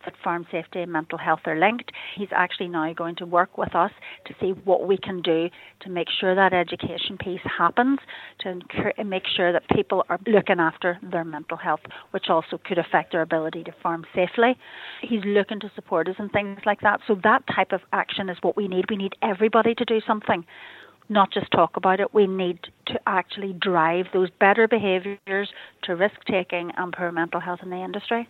that 0.05 0.13
farm 0.23 0.45
safety 0.51 0.79
and 0.79 0.91
mental 0.91 1.17
health 1.17 1.41
are 1.45 1.59
linked. 1.59 1.91
He's 2.15 2.29
actually 2.31 2.69
now 2.69 2.91
going 2.93 3.15
to 3.17 3.25
work 3.25 3.57
with 3.57 3.75
us 3.75 3.91
to 4.25 4.33
see 4.39 4.51
what 4.63 4.87
we 4.87 4.97
can 4.97 5.21
do 5.21 5.49
to 5.81 5.89
make 5.89 6.07
sure 6.19 6.35
that 6.35 6.53
education 6.53 7.17
piece 7.17 7.41
happens, 7.57 7.99
to 8.39 8.59
make 9.03 9.23
sure 9.35 9.51
that 9.51 9.67
people 9.69 10.03
are 10.09 10.19
looking 10.27 10.59
after 10.59 10.97
their 11.01 11.23
mental 11.23 11.57
health, 11.57 11.81
which 12.11 12.25
also 12.29 12.59
could 12.63 12.77
affect 12.77 13.11
their 13.11 13.21
ability 13.21 13.63
to 13.63 13.71
farm 13.81 14.05
safely. 14.15 14.55
He's 15.01 15.23
looking 15.25 15.59
to 15.61 15.71
support 15.75 16.07
us 16.07 16.15
and 16.17 16.31
things 16.31 16.59
like 16.65 16.81
that. 16.81 16.99
So 17.07 17.15
that 17.23 17.43
type 17.53 17.71
of 17.71 17.81
action 17.91 18.29
is 18.29 18.37
what 18.41 18.57
we 18.57 18.67
need. 18.67 18.85
We 18.89 18.97
need 18.97 19.13
everybody 19.21 19.75
to 19.75 19.85
do 19.85 19.99
something 20.05 20.45
not 21.09 21.31
just 21.31 21.51
talk 21.51 21.77
about 21.77 21.99
it. 21.99 22.13
We 22.13 22.27
need 22.27 22.59
to 22.87 22.99
actually 23.07 23.53
drive 23.53 24.05
those 24.13 24.29
better 24.39 24.67
behaviours 24.67 25.49
to 25.83 25.95
risk 25.95 26.15
taking 26.29 26.71
and 26.77 26.93
poor 26.93 27.11
mental 27.11 27.39
health 27.39 27.59
in 27.61 27.69
the 27.69 27.83
industry. 27.83 28.27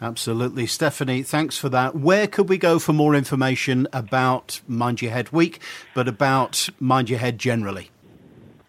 Absolutely. 0.00 0.66
Stephanie, 0.66 1.22
thanks 1.22 1.56
for 1.56 1.68
that. 1.70 1.94
Where 1.96 2.26
could 2.26 2.48
we 2.48 2.58
go 2.58 2.78
for 2.78 2.92
more 2.92 3.14
information 3.14 3.86
about 3.92 4.60
Mind 4.66 5.00
Your 5.00 5.12
Head 5.12 5.30
Week, 5.30 5.60
but 5.94 6.08
about 6.08 6.68
Mind 6.78 7.08
Your 7.08 7.18
Head 7.18 7.38
generally? 7.38 7.90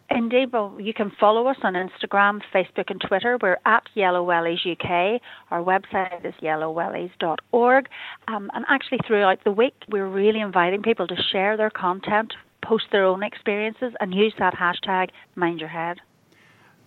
Indeed, 0.10 0.54
well, 0.54 0.78
you 0.80 0.94
can 0.94 1.12
follow 1.20 1.48
us 1.48 1.58
on 1.64 1.74
Instagram, 1.74 2.42
Facebook, 2.54 2.90
and 2.90 3.02
Twitter. 3.02 3.38
We're 3.42 3.58
at 3.66 3.84
Yellow 3.96 4.26
Wellies 4.26 4.66
UK. 4.66 5.20
Our 5.52 5.62
website 5.62 6.24
is 6.24 6.34
yellowwellies.org. 6.42 7.90
Um, 8.28 8.52
and 8.54 8.66
actually, 8.70 9.00
throughout 9.06 9.44
the 9.44 9.52
week, 9.52 9.74
we're 9.90 10.08
really 10.08 10.40
inviting 10.40 10.84
people 10.84 11.08
to 11.08 11.16
share 11.32 11.58
their 11.58 11.72
content, 11.72 12.34
post 12.64 12.86
their 12.92 13.04
own 13.04 13.24
experiences, 13.24 13.94
and 14.00 14.14
use 14.14 14.34
that 14.38 14.54
hashtag 14.54 15.10
Mind 15.36 15.60
Your 15.60 15.70
Head. 15.70 15.98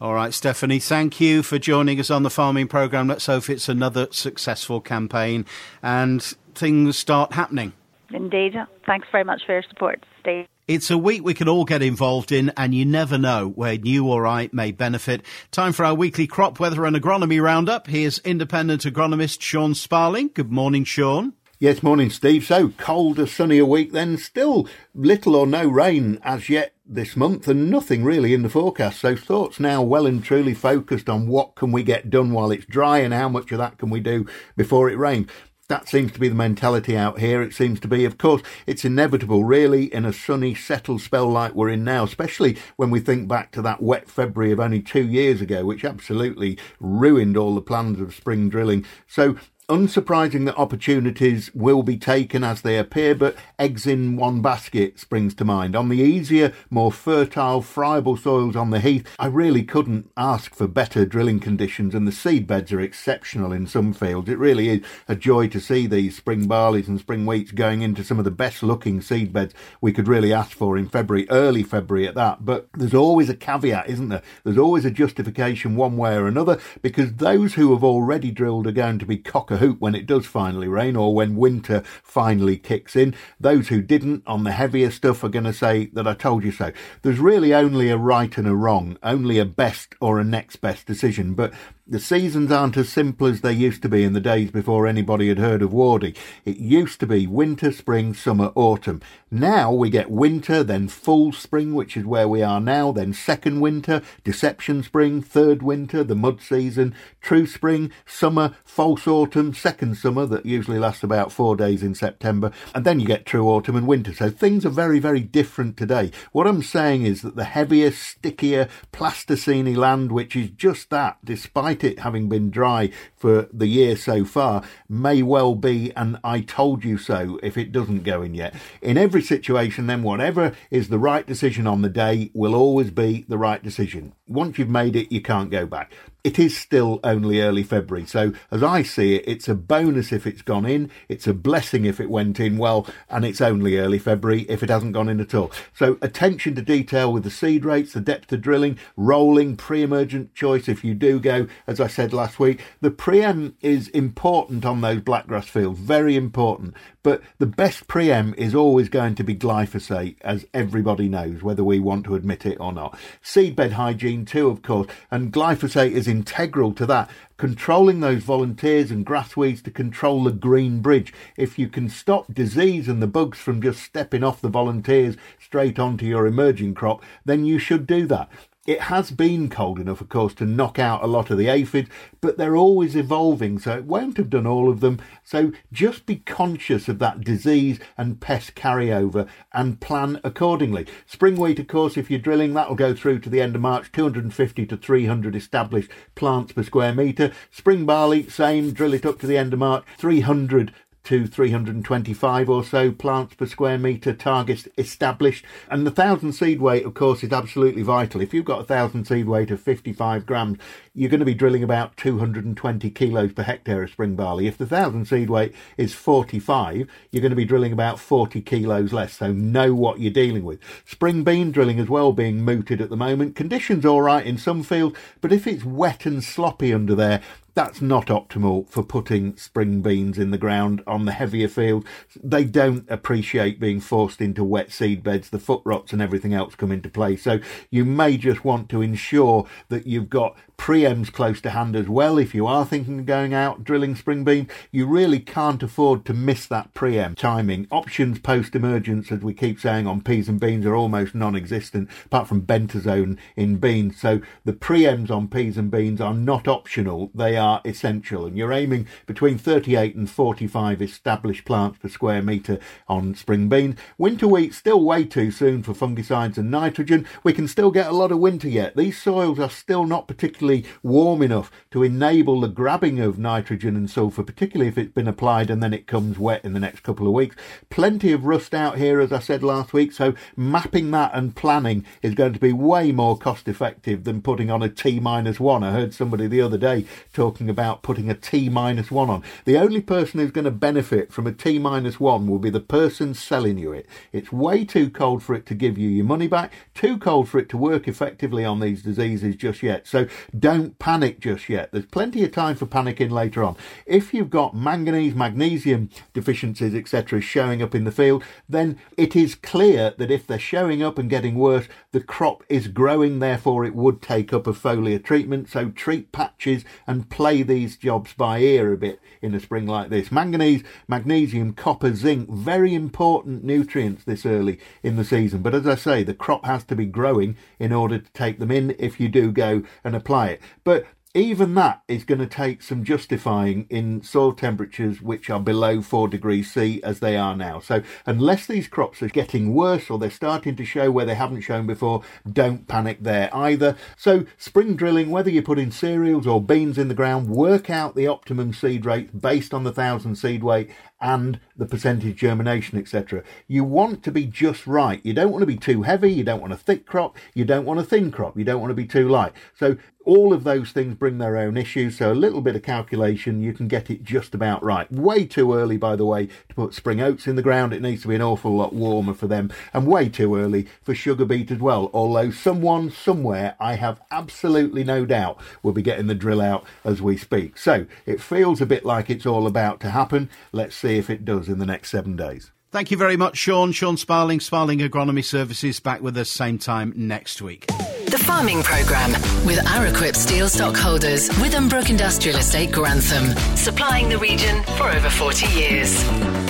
All 0.00 0.14
right, 0.14 0.32
Stephanie, 0.32 0.78
thank 0.78 1.20
you 1.20 1.42
for 1.42 1.58
joining 1.58 1.98
us 1.98 2.08
on 2.08 2.22
the 2.22 2.30
farming 2.30 2.68
programme. 2.68 3.08
Let's 3.08 3.26
hope 3.26 3.50
it's 3.50 3.68
another 3.68 4.06
successful 4.12 4.80
campaign 4.80 5.44
and 5.82 6.22
things 6.54 6.96
start 6.96 7.32
happening. 7.32 7.72
Indeed. 8.10 8.54
Thanks 8.86 9.08
very 9.10 9.24
much 9.24 9.42
for 9.44 9.54
your 9.54 9.64
support, 9.68 10.06
Steve. 10.20 10.46
It's 10.68 10.92
a 10.92 10.96
week 10.96 11.24
we 11.24 11.34
can 11.34 11.48
all 11.48 11.64
get 11.64 11.82
involved 11.82 12.30
in, 12.30 12.52
and 12.56 12.74
you 12.74 12.84
never 12.84 13.18
know 13.18 13.48
where 13.48 13.72
you 13.72 14.06
or 14.06 14.24
I 14.24 14.50
may 14.52 14.70
benefit. 14.70 15.22
Time 15.50 15.72
for 15.72 15.84
our 15.84 15.94
weekly 15.94 16.28
crop 16.28 16.60
weather 16.60 16.84
and 16.84 16.94
agronomy 16.94 17.42
roundup. 17.42 17.88
Here's 17.88 18.20
independent 18.20 18.82
agronomist 18.82 19.40
Sean 19.40 19.74
Sparling. 19.74 20.30
Good 20.32 20.52
morning, 20.52 20.84
Sean. 20.84 21.32
Yes, 21.58 21.82
morning, 21.82 22.10
Steve. 22.10 22.44
So 22.44 22.68
cold, 22.68 23.18
a 23.18 23.26
sunnier 23.26 23.64
week, 23.64 23.90
then 23.90 24.16
still 24.16 24.68
little 24.94 25.34
or 25.34 25.46
no 25.46 25.66
rain 25.66 26.20
as 26.22 26.48
yet 26.48 26.72
this 26.88 27.16
month 27.16 27.46
and 27.48 27.70
nothing 27.70 28.04
really 28.04 28.34
in 28.34 28.42
the 28.42 28.48
forecast. 28.48 29.00
So 29.00 29.14
thoughts 29.14 29.60
now 29.60 29.82
well 29.82 30.06
and 30.06 30.22
truly 30.22 30.54
focused 30.54 31.08
on 31.08 31.28
what 31.28 31.54
can 31.54 31.72
we 31.72 31.82
get 31.82 32.10
done 32.10 32.32
while 32.32 32.50
it's 32.50 32.66
dry 32.66 32.98
and 32.98 33.12
how 33.12 33.28
much 33.28 33.52
of 33.52 33.58
that 33.58 33.78
can 33.78 33.90
we 33.90 34.00
do 34.00 34.26
before 34.56 34.88
it 34.88 34.98
rains 34.98 35.28
that 35.68 35.88
seems 35.88 36.12
to 36.12 36.20
be 36.20 36.28
the 36.28 36.34
mentality 36.34 36.96
out 36.96 37.18
here. 37.18 37.42
It 37.42 37.52
seems 37.52 37.78
to 37.80 37.88
be, 37.88 38.06
of 38.06 38.16
course, 38.16 38.42
it's 38.66 38.86
inevitable, 38.86 39.44
really, 39.44 39.92
in 39.92 40.06
a 40.06 40.14
sunny, 40.14 40.54
settled 40.54 41.02
spell 41.02 41.30
like 41.30 41.54
we're 41.54 41.68
in 41.68 41.84
now, 41.84 42.04
especially 42.04 42.56
when 42.76 42.90
we 42.90 43.00
think 43.00 43.28
back 43.28 43.52
to 43.52 43.62
that 43.62 43.82
wet 43.82 44.08
February 44.08 44.50
of 44.50 44.60
only 44.60 44.80
two 44.80 45.06
years 45.06 45.42
ago, 45.42 45.66
which 45.66 45.84
absolutely 45.84 46.58
ruined 46.80 47.36
all 47.36 47.54
the 47.54 47.60
plans 47.60 48.00
of 48.00 48.14
spring 48.14 48.48
drilling. 48.48 48.86
So 49.06 49.36
unsurprising 49.68 50.46
that 50.46 50.56
opportunities 50.56 51.54
will 51.54 51.82
be 51.82 51.98
taken 51.98 52.42
as 52.42 52.62
they 52.62 52.78
appear, 52.78 53.14
but 53.14 53.36
eggs 53.58 53.86
in 53.86 54.16
one 54.16 54.40
basket 54.40 54.98
springs 54.98 55.34
to 55.34 55.44
mind. 55.44 55.76
On 55.76 55.90
the 55.90 55.98
easier, 55.98 56.54
more 56.70 56.90
fertile, 56.90 57.60
friable 57.60 58.16
soils 58.16 58.56
on 58.56 58.70
the 58.70 58.80
heath, 58.80 59.06
I 59.18 59.26
really 59.26 59.62
couldn't 59.62 60.10
ask 60.16 60.54
for 60.54 60.66
better 60.66 61.04
drilling 61.04 61.38
conditions, 61.38 61.94
and 61.94 62.08
the 62.08 62.12
seed 62.12 62.46
beds 62.46 62.72
are 62.72 62.80
exceptional 62.80 63.52
in 63.52 63.66
some 63.66 63.92
fields. 63.92 64.30
It 64.30 64.38
really 64.38 64.70
is 64.70 64.80
a 65.06 65.14
joy 65.14 65.48
to 65.48 65.60
see 65.60 65.86
these 65.86 66.16
spring 66.16 66.46
barleys 66.48 66.88
and 66.88 66.98
spring 66.98 67.26
wheats 67.26 67.52
going 67.52 67.82
into 67.82 68.02
some 68.02 68.18
of 68.18 68.24
the 68.24 68.30
best 68.30 68.62
looking 68.62 69.02
seed 69.02 69.34
beds 69.34 69.52
we 69.82 69.92
could 69.92 70.08
really 70.08 70.32
ask 70.32 70.56
for 70.56 70.78
in 70.78 70.88
February, 70.88 71.28
early 71.28 71.62
February 71.62 72.08
at 72.08 72.14
that. 72.14 72.42
But 72.42 72.68
there's 72.72 72.94
always 72.94 73.28
a 73.28 73.36
caveat, 73.36 73.90
isn't 73.90 74.08
there? 74.08 74.22
There's 74.44 74.56
always 74.56 74.86
a 74.86 74.90
justification 74.90 75.76
one 75.76 75.98
way 75.98 76.16
or 76.16 76.26
another, 76.26 76.58
because 76.80 77.12
those 77.16 77.52
who 77.52 77.74
have 77.74 77.84
already 77.84 78.30
drilled 78.30 78.66
are 78.66 78.72
going 78.72 78.98
to 79.00 79.04
be 79.04 79.18
cocker 79.18 79.57
hoop 79.58 79.80
when 79.80 79.94
it 79.94 80.06
does 80.06 80.26
finally 80.26 80.68
rain 80.68 80.96
or 80.96 81.14
when 81.14 81.36
winter 81.36 81.82
finally 82.02 82.56
kicks 82.56 82.96
in. 82.96 83.14
Those 83.38 83.68
who 83.68 83.82
didn't 83.82 84.22
on 84.26 84.44
the 84.44 84.52
heavier 84.52 84.90
stuff 84.90 85.22
are 85.22 85.28
going 85.28 85.44
to 85.44 85.52
say 85.52 85.86
that 85.92 86.06
I 86.06 86.14
told 86.14 86.44
you 86.44 86.52
so. 86.52 86.72
There's 87.02 87.18
really 87.18 87.54
only 87.54 87.90
a 87.90 87.96
right 87.96 88.36
and 88.36 88.48
a 88.48 88.54
wrong, 88.54 88.98
only 89.02 89.38
a 89.38 89.44
best 89.44 89.94
or 90.00 90.18
a 90.18 90.24
next 90.24 90.56
best 90.56 90.86
decision. 90.86 91.34
But 91.34 91.52
the 91.88 91.98
seasons 91.98 92.52
aren't 92.52 92.76
as 92.76 92.90
simple 92.90 93.26
as 93.26 93.40
they 93.40 93.52
used 93.52 93.80
to 93.80 93.88
be 93.88 94.04
in 94.04 94.12
the 94.12 94.20
days 94.20 94.50
before 94.50 94.86
anybody 94.86 95.28
had 95.28 95.38
heard 95.38 95.62
of 95.62 95.70
Wardy. 95.70 96.14
It 96.44 96.58
used 96.58 97.00
to 97.00 97.06
be 97.06 97.26
winter, 97.26 97.72
spring, 97.72 98.12
summer, 98.12 98.52
autumn. 98.54 99.00
Now 99.30 99.72
we 99.72 99.88
get 99.88 100.10
winter, 100.10 100.62
then 100.62 100.88
full 100.88 101.32
spring, 101.32 101.74
which 101.74 101.96
is 101.96 102.04
where 102.04 102.28
we 102.28 102.42
are 102.42 102.60
now, 102.60 102.92
then 102.92 103.14
second 103.14 103.60
winter, 103.60 104.02
deception 104.22 104.82
spring, 104.82 105.22
third 105.22 105.62
winter, 105.62 106.04
the 106.04 106.14
mud 106.14 106.42
season, 106.42 106.94
true 107.22 107.46
spring, 107.46 107.90
summer, 108.04 108.54
false 108.64 109.06
autumn, 109.06 109.54
second 109.54 109.96
summer 109.96 110.26
that 110.26 110.44
usually 110.44 110.78
lasts 110.78 111.02
about 111.02 111.32
four 111.32 111.56
days 111.56 111.82
in 111.82 111.94
September, 111.94 112.52
and 112.74 112.84
then 112.84 113.00
you 113.00 113.06
get 113.06 113.24
true 113.24 113.48
autumn 113.48 113.76
and 113.76 113.86
winter. 113.86 114.12
So 114.12 114.28
things 114.28 114.66
are 114.66 114.70
very, 114.70 114.98
very 114.98 115.20
different 115.20 115.78
today. 115.78 116.10
What 116.32 116.46
I'm 116.46 116.62
saying 116.62 117.04
is 117.04 117.22
that 117.22 117.36
the 117.36 117.44
heavier, 117.44 117.90
stickier, 117.92 118.68
plasticine 118.92 119.74
land, 119.74 120.12
which 120.12 120.36
is 120.36 120.50
just 120.50 120.90
that, 120.90 121.16
despite 121.24 121.77
despite 121.78 121.98
it 121.98 122.02
having 122.02 122.28
been 122.28 122.50
dry 122.50 122.90
for 123.16 123.48
the 123.52 123.66
year 123.66 123.96
so 123.96 124.24
far, 124.24 124.62
may 124.88 125.22
well 125.22 125.54
be 125.54 125.92
an 125.96 126.18
I 126.24 126.40
told 126.40 126.84
you 126.84 126.98
so 126.98 127.38
if 127.42 127.56
it 127.56 127.72
doesn't 127.72 128.04
go 128.04 128.22
in 128.22 128.34
yet. 128.34 128.54
In 128.82 128.98
every 128.98 129.22
situation, 129.22 129.86
then, 129.86 130.02
whatever 130.02 130.52
is 130.70 130.88
the 130.88 130.98
right 130.98 131.26
decision 131.26 131.66
on 131.66 131.82
the 131.82 131.88
day 131.88 132.30
will 132.34 132.54
always 132.54 132.90
be 132.90 133.24
the 133.28 133.38
right 133.38 133.62
decision. 133.62 134.12
Once 134.26 134.58
you've 134.58 134.68
made 134.68 134.96
it, 134.96 135.12
you 135.12 135.20
can't 135.20 135.50
go 135.50 135.66
back 135.66 135.92
it 136.24 136.38
is 136.38 136.56
still 136.56 137.00
only 137.04 137.40
early 137.40 137.62
February. 137.62 138.06
So, 138.06 138.32
as 138.50 138.62
I 138.62 138.82
see 138.82 139.16
it, 139.16 139.24
it's 139.26 139.48
a 139.48 139.54
bonus 139.54 140.12
if 140.12 140.26
it's 140.26 140.42
gone 140.42 140.66
in, 140.66 140.90
it's 141.08 141.26
a 141.26 141.34
blessing 141.34 141.84
if 141.84 142.00
it 142.00 142.10
went 142.10 142.40
in 142.40 142.58
well, 142.58 142.86
and 143.08 143.24
it's 143.24 143.40
only 143.40 143.78
early 143.78 143.98
February 143.98 144.42
if 144.48 144.62
it 144.62 144.70
hasn't 144.70 144.92
gone 144.94 145.08
in 145.08 145.20
at 145.20 145.34
all. 145.34 145.52
So, 145.74 145.96
attention 146.02 146.54
to 146.56 146.62
detail 146.62 147.12
with 147.12 147.24
the 147.24 147.30
seed 147.30 147.64
rates, 147.64 147.92
the 147.92 148.00
depth 148.00 148.32
of 148.32 148.40
drilling, 148.40 148.78
rolling, 148.96 149.56
pre 149.56 149.82
emergent 149.82 150.34
choice 150.34 150.68
if 150.68 150.84
you 150.84 150.94
do 150.94 151.20
go, 151.20 151.46
as 151.66 151.80
I 151.80 151.86
said 151.86 152.12
last 152.12 152.40
week. 152.40 152.62
The 152.80 152.90
pre-em 152.90 153.56
is 153.60 153.88
important 153.88 154.64
on 154.64 154.80
those 154.80 155.00
blackgrass 155.00 155.44
fields, 155.44 155.78
very 155.78 156.16
important. 156.16 156.74
But 157.02 157.22
the 157.38 157.46
best 157.46 157.86
pre-em 157.86 158.34
is 158.36 158.54
always 158.54 158.88
going 158.88 159.14
to 159.14 159.24
be 159.24 159.34
glyphosate, 159.34 160.16
as 160.22 160.46
everybody 160.52 161.08
knows, 161.08 161.42
whether 161.42 161.64
we 161.64 161.78
want 161.78 162.04
to 162.06 162.14
admit 162.16 162.44
it 162.44 162.58
or 162.60 162.72
not. 162.72 162.98
Seedbed 163.22 163.72
hygiene 163.72 164.24
too, 164.24 164.48
of 164.48 164.62
course, 164.62 164.88
and 165.10 165.32
glyphosate 165.32 165.92
is 165.92 166.07
integral 166.08 166.72
to 166.72 166.86
that. 166.86 167.10
Controlling 167.36 168.00
those 168.00 168.24
volunteers 168.24 168.90
and 168.90 169.06
grassweeds 169.06 169.62
to 169.62 169.70
control 169.70 170.24
the 170.24 170.32
green 170.32 170.80
bridge. 170.80 171.12
If 171.36 171.58
you 171.58 171.68
can 171.68 171.88
stop 171.88 172.34
disease 172.34 172.88
and 172.88 173.00
the 173.00 173.06
bugs 173.06 173.38
from 173.38 173.62
just 173.62 173.82
stepping 173.82 174.24
off 174.24 174.40
the 174.40 174.48
volunteers 174.48 175.16
straight 175.38 175.78
onto 175.78 176.06
your 176.06 176.26
emerging 176.26 176.74
crop, 176.74 177.04
then 177.24 177.44
you 177.44 177.58
should 177.58 177.86
do 177.86 178.06
that. 178.06 178.28
It 178.68 178.82
has 178.82 179.10
been 179.10 179.48
cold 179.48 179.80
enough, 179.80 180.02
of 180.02 180.10
course, 180.10 180.34
to 180.34 180.44
knock 180.44 180.78
out 180.78 181.02
a 181.02 181.06
lot 181.06 181.30
of 181.30 181.38
the 181.38 181.48
aphids, 181.48 181.88
but 182.20 182.36
they're 182.36 182.54
always 182.54 182.94
evolving, 182.94 183.58
so 183.58 183.74
it 183.74 183.86
won't 183.86 184.18
have 184.18 184.28
done 184.28 184.46
all 184.46 184.68
of 184.68 184.80
them. 184.80 185.00
So 185.24 185.52
just 185.72 186.04
be 186.04 186.16
conscious 186.16 186.86
of 186.86 186.98
that 186.98 187.22
disease 187.22 187.78
and 187.96 188.20
pest 188.20 188.54
carryover 188.54 189.26
and 189.54 189.80
plan 189.80 190.20
accordingly. 190.22 190.86
Spring 191.06 191.36
wheat, 191.36 191.58
of 191.58 191.66
course, 191.66 191.96
if 191.96 192.10
you're 192.10 192.20
drilling, 192.20 192.52
that'll 192.52 192.74
go 192.74 192.94
through 192.94 193.20
to 193.20 193.30
the 193.30 193.40
end 193.40 193.56
of 193.56 193.62
March, 193.62 193.90
250 193.90 194.66
to 194.66 194.76
300 194.76 195.34
established 195.34 195.90
plants 196.14 196.52
per 196.52 196.62
square 196.62 196.94
metre. 196.94 197.32
Spring 197.50 197.86
barley, 197.86 198.28
same, 198.28 198.72
drill 198.72 198.92
it 198.92 199.06
up 199.06 199.18
to 199.20 199.26
the 199.26 199.38
end 199.38 199.54
of 199.54 199.60
March, 199.60 199.82
300 199.96 200.74
to 201.08 201.26
325 201.26 202.50
or 202.50 202.62
so 202.62 202.92
plants 202.92 203.34
per 203.34 203.46
square 203.46 203.78
metre 203.78 204.12
targets 204.12 204.68
established. 204.76 205.42
And 205.70 205.86
the 205.86 205.90
thousand 205.90 206.34
seed 206.34 206.60
weight, 206.60 206.84
of 206.84 206.92
course, 206.92 207.24
is 207.24 207.32
absolutely 207.32 207.80
vital. 207.80 208.20
If 208.20 208.34
you've 208.34 208.44
got 208.44 208.60
a 208.60 208.64
thousand 208.64 209.06
seed 209.06 209.26
weight 209.26 209.50
of 209.50 209.58
55 209.58 210.26
grams, 210.26 210.58
you're 210.92 211.08
going 211.08 211.20
to 211.20 211.24
be 211.24 211.32
drilling 211.32 211.62
about 211.62 211.96
220 211.96 212.90
kilos 212.90 213.32
per 213.32 213.42
hectare 213.42 213.82
of 213.82 213.88
spring 213.88 214.16
barley. 214.16 214.46
If 214.46 214.58
the 214.58 214.66
thousand 214.66 215.06
seed 215.06 215.30
weight 215.30 215.54
is 215.78 215.94
45, 215.94 216.86
you're 217.10 217.22
going 217.22 217.30
to 217.30 217.36
be 217.36 217.46
drilling 217.46 217.72
about 217.72 217.98
40 217.98 218.42
kilos 218.42 218.92
less. 218.92 219.14
So 219.14 219.32
know 219.32 219.74
what 219.74 220.00
you're 220.00 220.12
dealing 220.12 220.44
with. 220.44 220.60
Spring 220.84 221.24
bean 221.24 221.52
drilling 221.52 221.80
as 221.80 221.88
well 221.88 222.12
being 222.12 222.44
mooted 222.44 222.82
at 222.82 222.90
the 222.90 222.98
moment. 222.98 223.34
Conditions 223.34 223.86
all 223.86 224.02
right 224.02 224.26
in 224.26 224.36
some 224.36 224.62
fields, 224.62 224.98
but 225.22 225.32
if 225.32 225.46
it's 225.46 225.64
wet 225.64 226.04
and 226.04 226.22
sloppy 226.22 226.74
under 226.74 226.94
there, 226.94 227.22
that's 227.58 227.82
not 227.82 228.06
optimal 228.06 228.68
for 228.68 228.84
putting 228.84 229.36
spring 229.36 229.82
beans 229.82 230.16
in 230.16 230.30
the 230.30 230.38
ground 230.38 230.80
on 230.86 231.06
the 231.06 231.10
heavier 231.12 231.48
field. 231.48 231.84
They 232.14 232.44
don't 232.44 232.88
appreciate 232.88 233.58
being 233.58 233.80
forced 233.80 234.20
into 234.20 234.44
wet 234.44 234.70
seed 234.70 235.02
beds. 235.02 235.30
The 235.30 235.40
foot 235.40 235.62
rots 235.64 235.92
and 235.92 236.00
everything 236.00 236.32
else 236.32 236.54
come 236.54 236.70
into 236.70 236.88
play. 236.88 237.16
So 237.16 237.40
you 237.68 237.84
may 237.84 238.16
just 238.16 238.44
want 238.44 238.68
to 238.68 238.80
ensure 238.80 239.48
that 239.70 239.88
you've 239.88 240.08
got 240.08 240.36
pre-ems 240.56 241.08
close 241.08 241.40
to 241.40 241.50
hand 241.50 241.74
as 241.74 241.88
well. 241.88 242.18
If 242.18 242.34
you 242.34 242.46
are 242.46 242.66
thinking 242.66 242.98
of 242.98 243.06
going 243.06 243.32
out 243.32 243.64
drilling 243.64 243.94
spring 243.94 244.24
beans, 244.24 244.48
you 244.70 244.86
really 244.86 245.20
can't 245.20 245.62
afford 245.62 246.04
to 246.04 246.12
miss 246.12 246.46
that 246.46 246.74
pre-em 246.74 247.14
timing. 247.14 247.66
Options 247.70 248.18
post-emergence, 248.18 249.10
as 249.10 249.20
we 249.20 249.34
keep 249.34 249.58
saying 249.60 249.86
on 249.86 250.02
peas 250.02 250.28
and 250.28 250.38
beans, 250.38 250.66
are 250.66 250.74
almost 250.74 251.14
non-existent, 251.14 251.88
apart 252.04 252.28
from 252.28 252.42
bentazone 252.42 253.16
in 253.36 253.56
beans. 253.56 254.00
So 254.00 254.20
the 254.44 254.52
pre-ems 254.52 255.10
on 255.10 255.28
peas 255.28 255.56
and 255.56 255.70
beans 255.70 256.00
are 256.00 256.14
not 256.14 256.46
optional; 256.46 257.10
they 257.14 257.36
are 257.36 257.47
essential. 257.64 258.26
And 258.26 258.36
you're 258.36 258.52
aiming 258.52 258.86
between 259.06 259.38
38 259.38 259.94
and 259.94 260.08
45 260.08 260.82
established 260.82 261.44
plants 261.44 261.78
per 261.78 261.88
square 261.88 262.22
metre 262.22 262.58
on 262.88 263.14
spring 263.14 263.48
beans. 263.48 263.76
Winter 263.96 264.28
wheat 264.28 264.54
still 264.54 264.84
way 264.84 265.04
too 265.04 265.30
soon 265.30 265.62
for 265.62 265.72
fungicides 265.72 266.38
and 266.38 266.50
nitrogen. 266.50 267.06
We 267.22 267.32
can 267.32 267.48
still 267.48 267.70
get 267.70 267.86
a 267.86 267.92
lot 267.92 268.12
of 268.12 268.18
winter 268.18 268.48
yet. 268.48 268.76
These 268.76 269.00
soils 269.00 269.38
are 269.38 269.50
still 269.50 269.86
not 269.86 270.08
particularly 270.08 270.64
warm 270.82 271.22
enough 271.22 271.50
to 271.70 271.82
enable 271.82 272.40
the 272.40 272.48
grabbing 272.48 273.00
of 273.00 273.18
nitrogen 273.18 273.76
and 273.76 273.90
sulfur, 273.90 274.22
particularly 274.22 274.68
if 274.68 274.78
it's 274.78 274.92
been 274.92 275.08
applied 275.08 275.50
and 275.50 275.62
then 275.62 275.74
it 275.74 275.86
comes 275.86 276.18
wet 276.18 276.44
in 276.44 276.52
the 276.52 276.60
next 276.60 276.80
couple 276.80 277.06
of 277.06 277.12
weeks. 277.12 277.36
Plenty 277.70 278.12
of 278.12 278.24
rust 278.24 278.54
out 278.54 278.78
here, 278.78 279.00
as 279.00 279.12
I 279.12 279.20
said 279.20 279.42
last 279.42 279.72
week, 279.72 279.92
so 279.92 280.14
mapping 280.36 280.90
that 280.90 281.12
and 281.14 281.34
planning 281.34 281.84
is 282.02 282.14
going 282.14 282.32
to 282.32 282.40
be 282.40 282.52
way 282.52 282.92
more 282.92 283.16
cost 283.16 283.48
effective 283.48 284.04
than 284.04 284.22
putting 284.22 284.50
on 284.50 284.62
a 284.62 284.68
T 284.68 285.00
minus 285.00 285.38
one. 285.38 285.62
I 285.62 285.72
heard 285.72 285.94
somebody 285.94 286.26
the 286.26 286.40
other 286.40 286.58
day 286.58 286.84
talking 287.12 287.37
about 287.46 287.82
putting 287.82 288.08
a 288.08 288.14
T 288.14 288.48
minus 288.48 288.90
one 288.90 289.10
on. 289.10 289.22
The 289.44 289.58
only 289.58 289.82
person 289.82 290.18
who's 290.18 290.30
going 290.30 290.46
to 290.46 290.50
benefit 290.50 291.12
from 291.12 291.26
a 291.26 291.32
T 291.32 291.58
minus 291.58 292.00
one 292.00 292.26
will 292.26 292.38
be 292.38 292.48
the 292.48 292.60
person 292.60 293.12
selling 293.12 293.58
you 293.58 293.72
it. 293.72 293.86
It's 294.12 294.32
way 294.32 294.64
too 294.64 294.88
cold 294.88 295.22
for 295.22 295.34
it 295.34 295.44
to 295.46 295.54
give 295.54 295.76
you 295.76 295.90
your 295.90 296.06
money 296.06 296.26
back, 296.26 296.52
too 296.74 296.96
cold 296.96 297.28
for 297.28 297.38
it 297.38 297.48
to 297.50 297.58
work 297.58 297.86
effectively 297.86 298.44
on 298.44 298.60
these 298.60 298.82
diseases 298.82 299.36
just 299.36 299.62
yet. 299.62 299.86
So 299.86 300.06
don't 300.38 300.78
panic 300.78 301.20
just 301.20 301.48
yet. 301.48 301.70
There's 301.72 301.86
plenty 301.86 302.24
of 302.24 302.32
time 302.32 302.56
for 302.56 302.66
panicking 302.66 303.10
later 303.10 303.44
on. 303.44 303.56
If 303.84 304.14
you've 304.14 304.30
got 304.30 304.56
manganese, 304.56 305.14
magnesium 305.14 305.90
deficiencies, 306.14 306.74
etc., 306.74 307.20
showing 307.20 307.62
up 307.62 307.74
in 307.74 307.84
the 307.84 307.92
field, 307.92 308.24
then 308.48 308.78
it 308.96 309.14
is 309.14 309.34
clear 309.34 309.94
that 309.98 310.10
if 310.10 310.26
they're 310.26 310.38
showing 310.38 310.82
up 310.82 310.98
and 310.98 311.10
getting 311.10 311.34
worse, 311.34 311.66
the 311.98 312.04
crop 312.04 312.44
is 312.48 312.68
growing, 312.68 313.18
therefore 313.18 313.64
it 313.64 313.74
would 313.74 314.00
take 314.00 314.32
up 314.32 314.46
a 314.46 314.52
foliar 314.52 315.02
treatment. 315.02 315.48
So 315.48 315.70
treat 315.70 316.12
patches 316.12 316.64
and 316.86 317.10
play 317.10 317.42
these 317.42 317.76
jobs 317.76 318.12
by 318.12 318.38
ear 318.38 318.72
a 318.72 318.76
bit 318.76 319.00
in 319.20 319.34
a 319.34 319.40
spring 319.40 319.66
like 319.66 319.90
this. 319.90 320.12
Manganese, 320.12 320.62
magnesium, 320.86 321.54
copper, 321.54 321.92
zinc, 321.92 322.30
very 322.30 322.72
important 322.72 323.42
nutrients 323.42 324.04
this 324.04 324.24
early 324.24 324.60
in 324.84 324.94
the 324.94 325.02
season. 325.02 325.42
But 325.42 325.56
as 325.56 325.66
I 325.66 325.74
say, 325.74 326.04
the 326.04 326.14
crop 326.14 326.44
has 326.44 326.62
to 326.66 326.76
be 326.76 326.86
growing 326.86 327.36
in 327.58 327.72
order 327.72 327.98
to 327.98 328.12
take 328.12 328.38
them 328.38 328.52
in 328.52 328.76
if 328.78 329.00
you 329.00 329.08
do 329.08 329.32
go 329.32 329.64
and 329.82 329.96
apply 329.96 330.28
it. 330.28 330.42
But 330.62 330.86
even 331.18 331.54
that 331.54 331.82
is 331.88 332.04
going 332.04 332.20
to 332.20 332.26
take 332.26 332.62
some 332.62 332.84
justifying 332.84 333.66
in 333.68 334.00
soil 334.02 334.32
temperatures 334.32 335.02
which 335.02 335.28
are 335.28 335.40
below 335.40 335.82
4 335.82 336.06
degrees 336.06 336.52
C 336.52 336.80
as 336.84 337.00
they 337.00 337.16
are 337.16 337.34
now. 337.34 337.58
So, 337.58 337.82
unless 338.06 338.46
these 338.46 338.68
crops 338.68 339.02
are 339.02 339.08
getting 339.08 339.52
worse 339.52 339.90
or 339.90 339.98
they're 339.98 340.10
starting 340.10 340.54
to 340.54 340.64
show 340.64 340.92
where 340.92 341.04
they 341.04 341.16
haven't 341.16 341.40
shown 341.40 341.66
before, 341.66 342.02
don't 342.30 342.68
panic 342.68 343.02
there 343.02 343.34
either. 343.34 343.76
So, 343.96 344.26
spring 344.36 344.76
drilling, 344.76 345.10
whether 345.10 345.28
you 345.28 345.42
put 345.42 345.58
in 345.58 345.72
cereals 345.72 346.26
or 346.26 346.40
beans 346.40 346.78
in 346.78 346.86
the 346.86 346.94
ground, 346.94 347.28
work 347.28 347.68
out 347.68 347.96
the 347.96 348.06
optimum 348.06 348.52
seed 348.52 348.86
rate 348.86 349.20
based 349.20 349.52
on 349.52 349.64
the 349.64 349.72
thousand 349.72 350.14
seed 350.16 350.44
weight 350.44 350.70
and 351.00 351.40
the 351.56 351.66
percentage 351.66 352.16
germination, 352.16 352.78
etc. 352.78 353.22
You 353.46 353.64
want 353.64 354.02
to 354.04 354.12
be 354.12 354.26
just 354.26 354.66
right. 354.66 355.00
You 355.04 355.12
don't 355.12 355.30
want 355.30 355.42
to 355.42 355.46
be 355.46 355.56
too 355.56 355.82
heavy, 355.82 356.12
you 356.12 356.24
don't 356.24 356.40
want 356.40 356.52
a 356.52 356.56
thick 356.56 356.86
crop, 356.86 357.16
you 357.34 357.44
don't 357.44 357.64
want 357.64 357.80
a 357.80 357.84
thin 357.84 358.10
crop, 358.10 358.36
you 358.38 358.44
don't 358.44 358.60
want 358.60 358.70
to 358.70 358.74
be 358.74 358.86
too 358.86 359.08
light. 359.08 359.32
So 359.54 359.76
all 360.04 360.32
of 360.32 360.44
those 360.44 360.70
things 360.70 360.94
bring 360.94 361.18
their 361.18 361.36
own 361.36 361.56
issues, 361.56 361.98
so 361.98 362.10
a 362.10 362.14
little 362.14 362.40
bit 362.40 362.56
of 362.56 362.62
calculation, 362.62 363.42
you 363.42 363.52
can 363.52 363.68
get 363.68 363.90
it 363.90 364.02
just 364.02 364.34
about 364.34 364.62
right. 364.62 364.90
Way 364.90 365.26
too 365.26 365.52
early, 365.52 365.76
by 365.76 365.96
the 365.96 366.06
way, 366.06 366.28
to 366.48 366.54
put 366.54 366.72
spring 366.72 367.00
oats 367.00 367.26
in 367.26 367.36
the 367.36 367.42
ground. 367.42 367.74
It 367.74 367.82
needs 367.82 368.02
to 368.02 368.08
be 368.08 368.14
an 368.14 368.22
awful 368.22 368.56
lot 368.56 368.72
warmer 368.72 369.12
for 369.12 369.26
them, 369.26 369.52
and 369.74 369.86
way 369.86 370.08
too 370.08 370.34
early 370.34 370.66
for 370.82 370.94
sugar 370.94 371.26
beet 371.26 371.50
as 371.50 371.58
well. 371.58 371.90
Although 371.92 372.30
someone 372.30 372.90
somewhere, 372.90 373.54
I 373.60 373.74
have 373.74 374.00
absolutely 374.10 374.82
no 374.82 375.04
doubt, 375.04 375.38
will 375.62 375.72
be 375.72 375.82
getting 375.82 376.06
the 376.06 376.14
drill 376.14 376.40
out 376.40 376.64
as 376.84 377.02
we 377.02 377.18
speak. 377.18 377.58
So 377.58 377.84
it 378.06 378.22
feels 378.22 378.62
a 378.62 378.66
bit 378.66 378.86
like 378.86 379.10
it's 379.10 379.26
all 379.26 379.46
about 379.46 379.78
to 379.80 379.90
happen. 379.90 380.30
Let's 380.52 380.74
see 380.74 380.87
if 380.96 381.10
it 381.10 381.24
does 381.24 381.48
in 381.48 381.58
the 381.58 381.66
next 381.66 381.90
seven 381.90 382.16
days. 382.16 382.50
Thank 382.70 382.90
you 382.90 382.96
very 382.96 383.16
much, 383.16 383.36
Sean. 383.38 383.72
Sean 383.72 383.96
Sparling, 383.96 384.40
Sparling 384.40 384.80
Agronomy 384.80 385.24
Services, 385.24 385.80
back 385.80 386.02
with 386.02 386.16
us 386.18 386.30
same 386.30 386.58
time 386.58 386.92
next 386.96 387.40
week. 387.40 387.66
The 387.66 388.22
Farming 388.24 388.62
Programme 388.62 389.12
with 389.46 389.58
Araquip 389.58 390.16
Steel 390.16 390.48
Stockholders, 390.48 391.28
Withambrook 391.30 391.90
Industrial 391.90 392.38
Estate 392.38 392.72
Grantham, 392.72 393.36
supplying 393.56 394.08
the 394.08 394.18
region 394.18 394.62
for 394.76 394.90
over 394.90 395.10
40 395.10 395.46
years. 395.46 396.47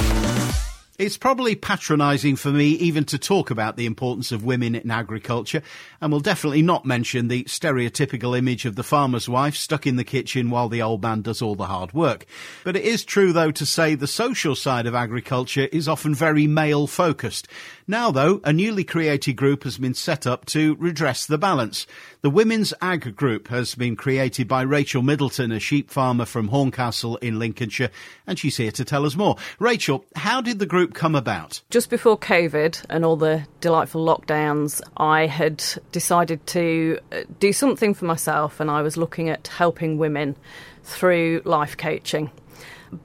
It's 0.99 1.17
probably 1.17 1.55
patronising 1.55 2.35
for 2.35 2.51
me 2.51 2.71
even 2.71 3.05
to 3.05 3.19
talk 3.19 3.53
about 3.53 3.77
the 3.77 3.87
importance 3.87 4.33
of 4.33 4.45
women 4.45 4.75
in 4.75 4.91
agriculture, 4.91 5.63
and 6.01 6.11
will 6.11 6.19
definitely 6.19 6.61
not 6.61 6.85
mention 6.85 7.29
the 7.29 7.45
stereotypical 7.45 8.37
image 8.37 8.65
of 8.65 8.75
the 8.75 8.83
farmer's 8.83 9.29
wife 9.29 9.55
stuck 9.55 9.87
in 9.87 9.95
the 9.95 10.03
kitchen 10.03 10.51
while 10.51 10.69
the 10.69 10.83
old 10.83 11.01
man 11.01 11.23
does 11.23 11.41
all 11.41 11.55
the 11.55 11.67
hard 11.67 11.93
work. 11.93 12.27
But 12.65 12.75
it 12.75 12.83
is 12.83 13.05
true, 13.05 13.33
though, 13.33 13.53
to 13.53 13.65
say 13.65 13.95
the 13.95 14.09
social 14.09 14.57
side 14.57 14.87
of 14.87 14.95
agriculture 14.97 15.69
is 15.71 15.87
often 15.87 16.17
very 16.17 16.49
male 16.49 16.89
focused. 16.89 17.47
Now, 17.91 18.11
though, 18.11 18.43
a 18.45 18.53
newly 18.53 18.85
created 18.85 19.33
group 19.33 19.65
has 19.65 19.79
been 19.79 19.95
set 19.95 20.27
up 20.27 20.45
to 20.47 20.75
redress 20.75 21.25
the 21.25 21.39
balance. 21.39 21.87
The 22.21 22.29
Women's 22.29 22.75
Ag 22.83 23.17
Group 23.17 23.49
has 23.49 23.75
been 23.75 23.97
created 23.97 24.47
by 24.47 24.61
Rachel 24.61 25.01
Middleton, 25.01 25.53
a 25.53 25.59
sheep 25.59 25.91
farmer 25.91 26.27
from 26.27 26.49
Horncastle 26.49 27.17
in 27.17 27.39
Lincolnshire, 27.39 27.89
and 28.27 28.39
she's 28.39 28.59
here 28.59 28.73
to 28.73 28.85
tell 28.85 29.07
us 29.07 29.17
more. 29.17 29.37
Rachel, 29.59 30.05
how 30.17 30.43
did 30.43 30.59
the 30.59 30.67
group 30.67 30.93
come 30.93 31.15
about? 31.15 31.63
Just 31.71 31.89
before 31.89 32.19
COVID 32.19 32.85
and 32.91 33.07
all 33.07 33.17
the 33.17 33.47
delightful 33.63 34.05
lockdowns, 34.05 34.83
I 34.99 35.25
had 35.25 35.65
decided 35.91 36.47
to 36.49 36.99
uh, 37.11 37.23
do 37.41 37.55
something 37.55 37.95
for 37.95 38.05
myself, 38.05 38.61
and 38.61 38.71
I 38.71 38.83
was 38.83 38.99
looking 38.99 39.31
at 39.31 39.49
helping 39.49 39.97
women 39.97 40.37
through 40.85 41.41
life 41.47 41.79
coaching. 41.79 42.31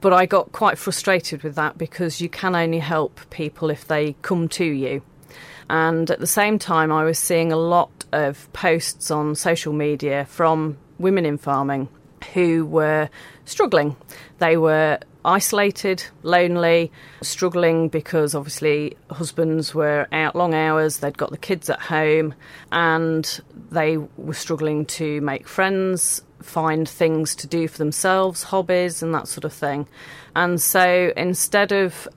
But 0.00 0.12
I 0.12 0.26
got 0.26 0.52
quite 0.52 0.78
frustrated 0.78 1.42
with 1.42 1.54
that 1.56 1.76
because 1.78 2.20
you 2.20 2.28
can 2.28 2.54
only 2.54 2.78
help 2.78 3.20
people 3.30 3.70
if 3.70 3.86
they 3.86 4.14
come 4.22 4.48
to 4.50 4.64
you. 4.64 5.02
And 5.68 6.10
at 6.10 6.20
the 6.20 6.26
same 6.26 6.58
time, 6.58 6.92
I 6.92 7.04
was 7.04 7.18
seeing 7.18 7.52
a 7.52 7.56
lot 7.56 8.04
of 8.12 8.52
posts 8.52 9.10
on 9.10 9.34
social 9.34 9.72
media 9.72 10.26
from 10.26 10.76
women 10.98 11.26
in 11.26 11.38
farming 11.38 11.88
who 12.32 12.64
were 12.64 13.08
struggling. 13.44 13.96
They 14.38 14.56
were 14.56 14.98
isolated, 15.24 16.04
lonely, 16.22 16.92
struggling 17.22 17.88
because 17.88 18.34
obviously 18.34 18.96
husbands 19.10 19.74
were 19.74 20.06
out 20.12 20.36
long 20.36 20.54
hours, 20.54 20.98
they'd 20.98 21.16
got 21.16 21.30
the 21.30 21.38
kids 21.38 21.70
at 21.70 21.80
home, 21.80 22.34
and 22.72 23.40
they 23.70 23.96
were 23.96 24.34
struggling 24.34 24.84
to 24.86 25.20
make 25.22 25.48
friends, 25.48 26.22
find 26.44 26.88
things 26.88 27.34
to 27.36 27.46
do 27.46 27.66
for 27.66 27.78
themselves, 27.78 28.44
hobbies, 28.44 29.02
and 29.02 29.14
that 29.14 29.26
sort 29.26 29.44
of 29.44 29.52
thing. 29.52 29.88
And 30.36 30.60
so 30.60 31.12
instead 31.16 31.72
of 31.72 32.08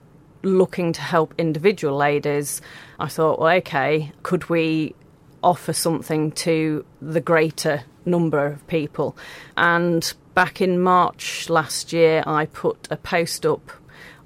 looking 0.43 0.93
to 0.93 1.01
help 1.01 1.33
individual 1.37 1.95
ladies, 1.97 2.61
I 2.99 3.07
thought, 3.07 3.39
well, 3.39 3.55
okay, 3.57 4.11
could 4.23 4.49
we 4.49 4.95
offer 5.43 5.73
something 5.73 6.31
to 6.31 6.85
the 7.01 7.21
greater 7.21 7.83
number 8.05 8.45
of 8.45 8.65
people? 8.67 9.17
And 9.55 10.13
back 10.33 10.61
in 10.61 10.79
March 10.81 11.49
last 11.49 11.93
year, 11.93 12.23
I 12.27 12.45
put 12.45 12.87
a 12.91 12.97
post 12.97 13.45
up 13.45 13.71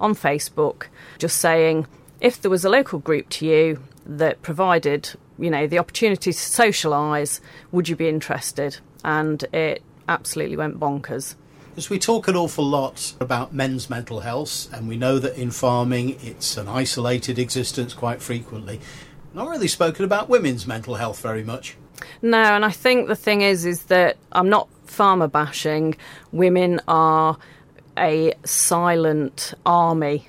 on 0.00 0.14
Facebook 0.14 0.86
just 1.18 1.38
saying 1.38 1.86
if 2.20 2.40
there 2.40 2.50
was 2.50 2.64
a 2.64 2.70
local 2.70 2.98
group 2.98 3.28
to 3.30 3.46
you 3.46 3.82
that 4.04 4.42
provided, 4.42 5.10
you 5.38 5.50
know, 5.50 5.66
the 5.66 5.78
opportunity 5.78 6.32
to 6.32 6.38
socialise, 6.38 7.40
would 7.70 7.88
you 7.88 7.96
be 7.96 8.08
interested? 8.08 8.78
And 9.04 9.42
it 9.52 9.82
absolutely 10.08 10.56
went 10.56 10.78
bonkers. 10.78 11.34
As 11.76 11.88
we 11.88 11.98
talk 11.98 12.28
an 12.28 12.36
awful 12.36 12.64
lot 12.64 13.14
about 13.18 13.54
men's 13.54 13.88
mental 13.88 14.20
health, 14.20 14.72
and 14.74 14.88
we 14.88 14.96
know 14.96 15.18
that 15.18 15.36
in 15.36 15.50
farming 15.50 16.18
it's 16.22 16.56
an 16.56 16.68
isolated 16.68 17.38
existence 17.38 17.94
quite 17.94 18.20
frequently, 18.20 18.80
not 19.32 19.48
really 19.48 19.68
spoken 19.68 20.04
about 20.04 20.28
women's 20.28 20.66
mental 20.66 20.96
health 20.96 21.20
very 21.22 21.42
much. 21.42 21.76
No, 22.20 22.42
and 22.42 22.64
I 22.64 22.70
think 22.70 23.08
the 23.08 23.16
thing 23.16 23.40
is, 23.40 23.64
is 23.64 23.84
that 23.84 24.18
I'm 24.32 24.48
not 24.48 24.68
farmer 24.84 25.28
bashing. 25.28 25.96
Women 26.30 26.80
are 26.88 27.38
a 27.96 28.34
silent 28.44 29.54
army 29.64 30.28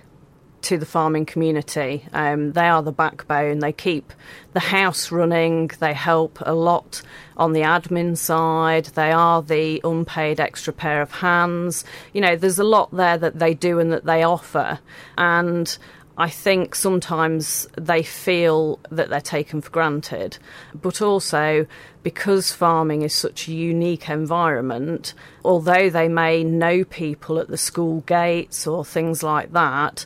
to 0.64 0.78
the 0.78 0.86
farming 0.86 1.26
community. 1.26 2.06
Um, 2.14 2.54
they 2.54 2.68
are 2.68 2.82
the 2.82 2.92
backbone. 2.92 3.60
They 3.60 3.72
keep 3.72 4.14
the 4.54 4.60
house 4.60 5.12
running. 5.12 5.72
They 5.80 5.94
help 5.94 6.40
a 6.42 6.54
lot 6.54 7.02
on 7.38 7.54
the 7.54 7.62
admin 7.62 8.18
side. 8.18 8.86
They 8.86 9.12
are 9.12 9.42
the 9.42 9.82
unpaid 9.84 10.40
extra 10.40 10.74
pair 10.74 11.02
of 11.02 11.12
hands. 11.12 11.86
You 12.14 12.22
know, 12.22 12.36
there's 12.36 12.60
a 12.60 12.64
lot 12.64 12.92
there 12.92 13.18
that 13.18 13.40
they 13.40 13.54
do 13.54 13.80
and 13.80 13.92
that 13.92 14.06
they 14.06 14.24
offer. 14.24 14.80
And 15.18 15.78
I 16.18 16.30
think 16.30 16.76
sometimes 16.76 17.68
they 17.76 18.04
feel 18.04 18.80
that 18.92 19.10
they're 19.10 19.20
taken 19.20 19.62
for 19.62 19.72
granted, 19.72 20.38
but 20.76 21.02
also 21.02 21.66
because 22.04 22.52
farming 22.52 23.02
is 23.02 23.14
such 23.14 23.48
a 23.48 23.54
unique 23.54 24.10
environment, 24.10 25.16
although 25.44 25.90
they 25.90 26.08
may 26.08 26.44
know 26.44 26.84
people 26.84 27.40
at 27.40 27.48
the 27.48 27.58
school 27.58 28.02
gates 28.02 28.68
or 28.68 28.86
things 28.86 29.24
like 29.24 29.54
that, 29.54 30.06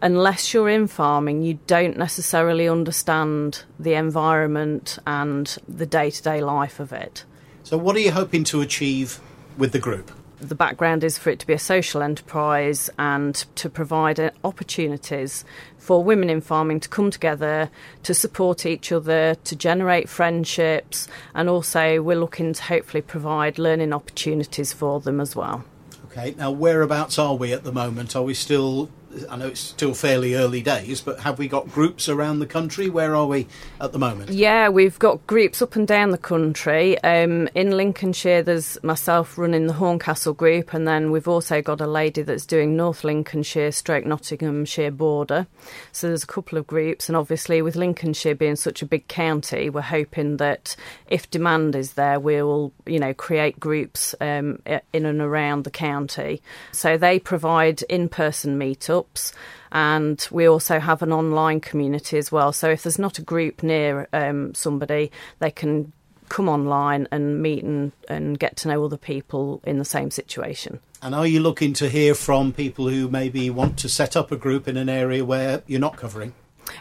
unless 0.00 0.52
you're 0.52 0.68
in 0.68 0.86
farming, 0.86 1.42
you 1.42 1.58
don't 1.66 1.96
necessarily 1.96 2.68
understand 2.68 3.64
the 3.78 3.94
environment 3.94 4.98
and 5.06 5.56
the 5.68 5.86
day 5.86 6.10
to 6.10 6.22
day 6.22 6.40
life 6.40 6.80
of 6.80 6.92
it. 6.92 7.24
So, 7.62 7.76
what 7.76 7.96
are 7.96 8.00
you 8.00 8.12
hoping 8.12 8.44
to 8.44 8.60
achieve 8.60 9.20
with 9.56 9.72
the 9.72 9.78
group? 9.78 10.10
the 10.40 10.54
background 10.54 11.02
is 11.02 11.18
for 11.18 11.30
it 11.30 11.38
to 11.40 11.46
be 11.46 11.52
a 11.52 11.58
social 11.58 12.02
enterprise 12.02 12.88
and 12.98 13.34
to 13.56 13.68
provide 13.68 14.20
uh, 14.20 14.30
opportunities 14.44 15.44
for 15.78 16.02
women 16.04 16.30
in 16.30 16.40
farming 16.40 16.80
to 16.80 16.88
come 16.88 17.10
together, 17.10 17.70
to 18.04 18.14
support 18.14 18.64
each 18.64 18.92
other, 18.92 19.34
to 19.44 19.56
generate 19.56 20.08
friendships, 20.08 21.08
and 21.34 21.48
also 21.48 22.00
we're 22.02 22.18
looking 22.18 22.52
to 22.52 22.62
hopefully 22.62 23.02
provide 23.02 23.58
learning 23.58 23.92
opportunities 23.92 24.72
for 24.72 25.00
them 25.00 25.20
as 25.20 25.34
well. 25.34 25.64
Okay, 26.10 26.34
now 26.38 26.50
whereabouts 26.50 27.18
are 27.18 27.34
we 27.34 27.52
at 27.52 27.64
the 27.64 27.72
moment? 27.72 28.14
Are 28.14 28.22
we 28.22 28.34
still 28.34 28.90
I 29.30 29.36
know 29.36 29.46
it's 29.48 29.60
still 29.60 29.94
fairly 29.94 30.34
early 30.34 30.60
days, 30.60 31.00
but 31.00 31.20
have 31.20 31.38
we 31.38 31.48
got 31.48 31.70
groups 31.70 32.08
around 32.08 32.40
the 32.40 32.46
country? 32.46 32.90
Where 32.90 33.16
are 33.16 33.26
we 33.26 33.46
at 33.80 33.92
the 33.92 33.98
moment? 33.98 34.30
Yeah, 34.30 34.68
we've 34.68 34.98
got 34.98 35.26
groups 35.26 35.62
up 35.62 35.76
and 35.76 35.88
down 35.88 36.10
the 36.10 36.18
country. 36.18 36.98
Um, 37.02 37.48
in 37.54 37.76
Lincolnshire, 37.76 38.42
there's 38.42 38.82
myself 38.82 39.38
running 39.38 39.66
the 39.66 39.72
Horncastle 39.74 40.34
group, 40.34 40.74
and 40.74 40.86
then 40.86 41.10
we've 41.10 41.28
also 41.28 41.62
got 41.62 41.80
a 41.80 41.86
lady 41.86 42.22
that's 42.22 42.44
doing 42.44 42.76
North 42.76 43.02
Lincolnshire, 43.02 43.72
stroke 43.72 44.04
Nottinghamshire 44.04 44.90
border. 44.90 45.46
So 45.92 46.08
there's 46.08 46.24
a 46.24 46.28
couple 46.28 46.58
of 46.58 46.66
groups, 46.66 47.08
and 47.08 47.16
obviously 47.16 47.62
with 47.62 47.76
Lincolnshire 47.76 48.34
being 48.34 48.56
such 48.56 48.82
a 48.82 48.86
big 48.86 49.08
county, 49.08 49.70
we're 49.70 49.80
hoping 49.80 50.36
that 50.36 50.76
if 51.08 51.30
demand 51.30 51.74
is 51.74 51.94
there, 51.94 52.20
we'll 52.20 52.72
you 52.84 52.98
know 52.98 53.14
create 53.14 53.58
groups 53.58 54.14
um, 54.20 54.60
in 54.92 55.06
and 55.06 55.20
around 55.20 55.64
the 55.64 55.70
county. 55.70 56.42
So 56.72 56.98
they 56.98 57.18
provide 57.18 57.82
in-person 57.82 58.58
meetups 58.58 58.97
and 59.70 60.26
we 60.30 60.48
also 60.48 60.78
have 60.78 61.02
an 61.02 61.12
online 61.12 61.60
community 61.60 62.18
as 62.18 62.32
well. 62.32 62.52
So 62.52 62.70
if 62.70 62.82
there's 62.82 62.98
not 62.98 63.18
a 63.18 63.22
group 63.22 63.62
near 63.62 64.08
um, 64.12 64.54
somebody, 64.54 65.10
they 65.38 65.50
can 65.50 65.92
come 66.28 66.48
online 66.48 67.08
and 67.10 67.42
meet 67.42 67.64
and, 67.64 67.92
and 68.08 68.38
get 68.38 68.56
to 68.56 68.68
know 68.68 68.84
other 68.84 68.96
people 68.96 69.60
in 69.64 69.78
the 69.78 69.84
same 69.84 70.10
situation. 70.10 70.80
And 71.00 71.14
are 71.14 71.26
you 71.26 71.40
looking 71.40 71.72
to 71.74 71.88
hear 71.88 72.14
from 72.14 72.52
people 72.52 72.88
who 72.88 73.08
maybe 73.08 73.50
want 73.50 73.78
to 73.78 73.88
set 73.88 74.16
up 74.16 74.32
a 74.32 74.36
group 74.36 74.66
in 74.66 74.76
an 74.76 74.88
area 74.88 75.24
where 75.24 75.62
you're 75.66 75.80
not 75.80 75.96
covering? 75.96 76.34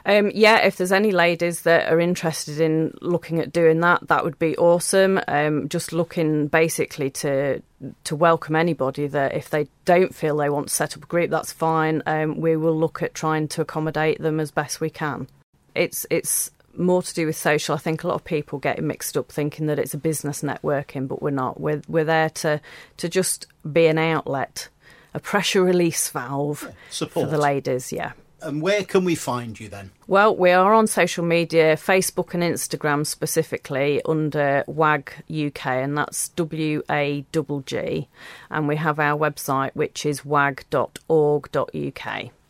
Um, 0.05 0.31
yeah, 0.33 0.57
if 0.59 0.77
there's 0.77 0.91
any 0.91 1.11
ladies 1.11 1.61
that 1.61 1.91
are 1.91 1.99
interested 1.99 2.59
in 2.59 2.97
looking 3.01 3.39
at 3.39 3.53
doing 3.53 3.79
that, 3.81 4.07
that 4.07 4.23
would 4.23 4.39
be 4.39 4.57
awesome. 4.57 5.19
Um, 5.27 5.69
just 5.69 5.93
looking 5.93 6.47
basically 6.47 7.09
to 7.11 7.61
to 8.03 8.15
welcome 8.15 8.55
anybody 8.55 9.05
that 9.05 9.35
if 9.35 9.51
they 9.51 9.67
don't 9.85 10.15
feel 10.15 10.37
they 10.37 10.49
want 10.49 10.67
to 10.67 10.73
set 10.73 10.97
up 10.97 11.03
a 11.03 11.07
group, 11.07 11.29
that's 11.29 11.51
fine. 11.51 12.01
Um, 12.07 12.41
we 12.41 12.55
will 12.57 12.77
look 12.77 13.03
at 13.03 13.13
trying 13.13 13.47
to 13.49 13.61
accommodate 13.61 14.19
them 14.19 14.39
as 14.39 14.51
best 14.51 14.81
we 14.81 14.89
can. 14.89 15.27
It's 15.75 16.05
it's 16.09 16.49
more 16.75 17.01
to 17.01 17.13
do 17.13 17.25
with 17.25 17.35
social. 17.35 17.75
I 17.75 17.79
think 17.79 18.03
a 18.03 18.07
lot 18.07 18.15
of 18.15 18.23
people 18.23 18.59
get 18.59 18.81
mixed 18.81 19.17
up 19.17 19.31
thinking 19.31 19.67
that 19.67 19.79
it's 19.79 19.93
a 19.93 19.97
business 19.97 20.41
networking, 20.41 21.07
but 21.07 21.21
we're 21.21 21.29
not. 21.31 21.59
We're 21.59 21.81
we're 21.87 22.03
there 22.03 22.29
to 22.29 22.61
to 22.97 23.09
just 23.09 23.47
be 23.71 23.87
an 23.87 23.97
outlet, 23.97 24.69
a 25.13 25.19
pressure 25.19 25.63
release 25.63 26.09
valve 26.09 26.71
yeah, 26.99 27.07
for 27.07 27.25
the 27.25 27.37
ladies. 27.37 27.91
Yeah. 27.91 28.13
And 28.41 28.61
where 28.61 28.83
can 28.83 29.03
we 29.03 29.15
find 29.15 29.59
you 29.59 29.67
then? 29.67 29.91
Well, 30.07 30.35
we 30.35 30.51
are 30.51 30.73
on 30.73 30.87
social 30.87 31.25
media, 31.25 31.75
Facebook 31.75 32.33
and 32.33 32.43
Instagram 32.43 33.05
specifically 33.05 34.01
under 34.05 34.63
WAG 34.67 35.11
UK, 35.29 35.65
and 35.65 35.97
that's 35.97 36.29
W 36.29 36.83
A 36.89 37.25
G 37.33 37.41
G. 37.65 38.07
And 38.49 38.67
we 38.67 38.75
have 38.75 38.99
our 38.99 39.17
website, 39.17 39.71
which 39.73 40.05
is 40.05 40.23
wag.org.uk. 40.23 40.71